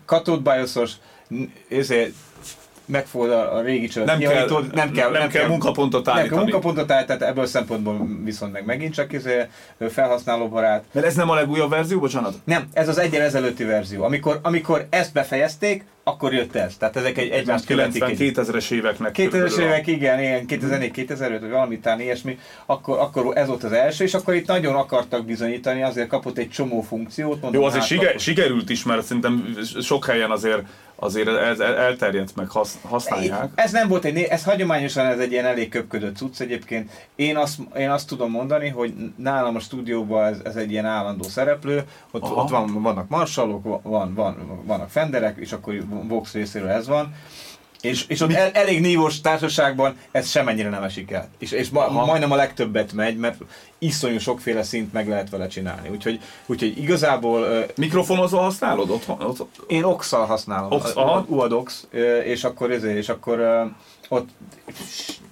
[0.09, 0.93] uh, katódbájoszos,
[1.69, 2.13] ezért
[2.89, 6.29] megfogod a, a régi csövet, nem, kell, nem kell, nem, nem kell munkapontot állítani.
[6.29, 9.47] Nem kell munkapontot állítani, tehát ebből a szempontból viszont meg megint csak izé,
[9.89, 10.85] felhasználóbarát.
[10.93, 12.35] Mert ez nem a legújabb verzió, bocsánat?
[12.45, 14.05] Nem, ez az egyen ezelőtti verzió.
[14.05, 16.77] Amikor, amikor ezt befejezték, akkor jött ez.
[16.77, 18.05] Tehát ezek egy, egymást követik.
[18.05, 19.15] 2000-es éveknek.
[19.19, 24.05] 2000-es évek, igen, igen 2004-2005, vagy valami után ilyesmi, akkor, akkor ez volt az első,
[24.05, 27.41] és akkor itt nagyon akartak bizonyítani, azért kapott egy csomó funkciót.
[27.41, 30.63] Mondom, Jó, azért hát, siker, sikerült is, mert szerintem sok helyen azért
[31.01, 32.49] azért ez elterjedt meg,
[32.83, 33.51] használják.
[33.55, 36.91] Ez nem volt egy, ez hagyományosan ez egy ilyen elég köpködött cucc egyébként.
[37.15, 41.23] Én azt, én azt tudom mondani, hogy nálam a stúdióban ez, ez egy ilyen állandó
[41.23, 45.75] szereplő, ott, ott van, vannak marsalok, van, van, vannak fenderek, és akkor
[46.07, 47.14] Vox részéről ez van.
[47.80, 51.28] És, és ott el, elég nívós társaságban ez semennyire nem esik el.
[51.38, 53.40] És, és ma, majdnem a legtöbbet megy, mert
[53.78, 55.88] iszonyú sokféle szint meg lehet vele csinálni.
[55.88, 57.40] Úgyhogy, úgyhogy igazából...
[57.40, 59.20] Uh, Mikrofonozva használod otthon?
[59.20, 59.64] Ott?
[59.66, 60.72] Én ox használom.
[60.72, 60.94] Ox,
[61.26, 61.86] Uadox,
[62.24, 63.70] és akkor, ezért, és akkor uh,
[64.09, 64.28] ott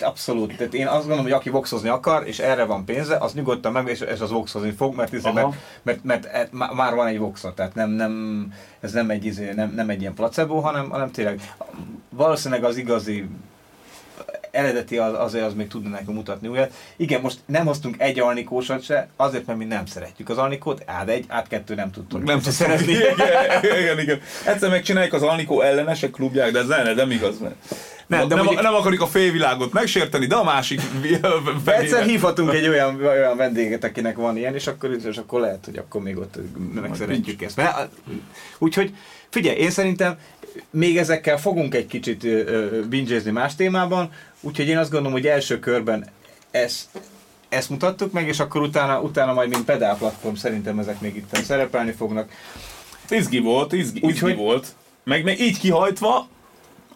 [0.03, 3.73] abszolút, tehát én azt gondolom, hogy aki voxozni akar, és erre van pénze, az nyugodtan
[3.73, 5.49] meg, és, és az voxozni fog, mert, izé, mert,
[5.83, 8.47] mert, mert, mert, már van egy voxa, tehát nem, nem,
[8.81, 11.55] ez nem egy, izé, nem, nem egy ilyen placebo, hanem, hanem tényleg
[12.09, 13.29] valószínűleg az igazi
[14.57, 16.73] eredeti az, azért az még tudna nekünk mutatni újat.
[16.97, 21.09] Igen, most nem hoztunk egy alnikósat se, azért, mert mi nem szeretjük az alnikót, át
[21.09, 22.25] egy, át kettő nem tudtunk.
[22.25, 22.93] Nem tudsz szeretni.
[23.63, 24.21] Igen, igen, igen.
[24.47, 27.55] Egyszer megcsináljuk az alnikó ellenesek klubják, de ez nem, nem igaz, mert
[28.07, 28.65] nem, de nem, mondjuk...
[28.65, 30.81] nem akarjuk a félvilágot megsérteni, de a másik
[31.65, 35.77] Egyszer hívhatunk egy olyan, olyan vendéget, akinek van ilyen, és akkor, és akkor lehet, hogy
[35.77, 36.39] akkor még ott
[36.75, 37.63] megszeretjük ezt.
[38.59, 38.95] Úgyhogy
[39.37, 40.19] figyelj, én szerintem
[40.71, 42.27] még ezekkel fogunk egy kicsit
[42.89, 44.11] bingezni más témában,
[44.41, 46.09] úgyhogy én azt gondolom, hogy első körben
[46.51, 46.89] ezt,
[47.49, 51.45] ezt mutattuk meg, és akkor utána, utána majd mint pedál platform szerintem ezek még itt
[51.45, 52.31] szerepelni fognak.
[53.09, 54.37] Izgi volt, izgi, izgi Úgyhogy...
[54.37, 54.75] volt.
[55.05, 56.29] Meg, meg így kihajtva,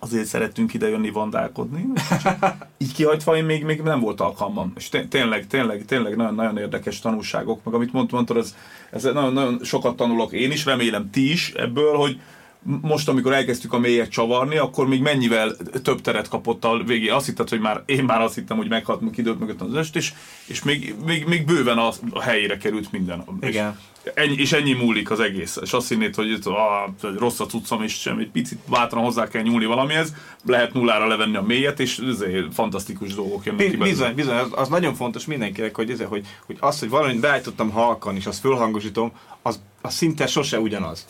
[0.00, 1.86] azért szerettünk ide jönni vandálkodni.
[2.78, 4.72] Így kihajtva én még, még nem volt alkalmam.
[4.76, 8.54] És tényleg, tényleg, tényleg nagyon, nagyon érdekes tanulságok, meg amit mondtad, ez,
[8.92, 12.20] ez nagyon, nagyon sokat tanulok én is, remélem ti is ebből, hogy
[12.62, 17.12] most, amikor elkezdtük a mélyet csavarni, akkor még mennyivel több teret kapott a végén.
[17.12, 20.12] Azt hitted, hogy már én már azt hittem, hogy meghalt, kidőlt mögött az est, és,
[20.46, 23.24] és még, még, még bőven a, a helyére került minden.
[23.40, 23.78] Igen.
[24.04, 25.58] És ennyi, és ennyi múlik az egész.
[25.62, 29.42] És azt hinnéd, hogy ah, rossz a cuccom, és sem egy picit bátran hozzá kell
[29.42, 33.76] nyúlni valamihez, lehet nullára levenni a mélyet, és ezért fantasztikus dolgok jönnek ki.
[33.76, 37.70] Bizony, bizony, az, az, nagyon fontos mindenkinek, hogy, ezért, hogy, hogy az, hogy valamit beállítottam
[37.70, 41.06] halkan, és azt fölhangosítom, az, az szinte sose ugyanaz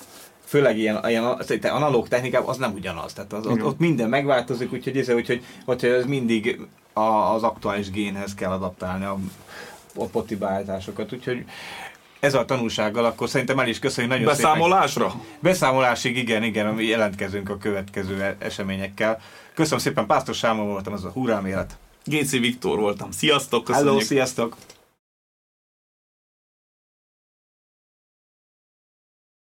[0.50, 1.24] főleg ilyen, ilyen
[1.62, 3.12] analóg technikában az nem ugyanaz.
[3.12, 6.60] Tehát az, ott, ott minden megváltozik, úgyhogy ez, úgyhogy, úgyhogy ez mindig
[6.92, 9.18] a, az aktuális génhez kell adaptálni a,
[9.94, 11.12] a poti beállításokat.
[11.12, 11.44] Úgyhogy
[12.20, 15.08] ez a tanulsággal, akkor szerintem el is köszönjük nagyon Beszámolásra?
[15.08, 15.26] szépen.
[15.40, 19.20] Beszámolásig, igen, igen, jelentkezünk a következő eseményekkel.
[19.54, 21.78] Köszönöm szépen, Pásztor Sámon voltam, ez a hurrám élet.
[22.04, 23.10] GC Viktor voltam.
[23.10, 23.90] Sziasztok, köszönjük.
[23.90, 24.56] Hello, sziasztok!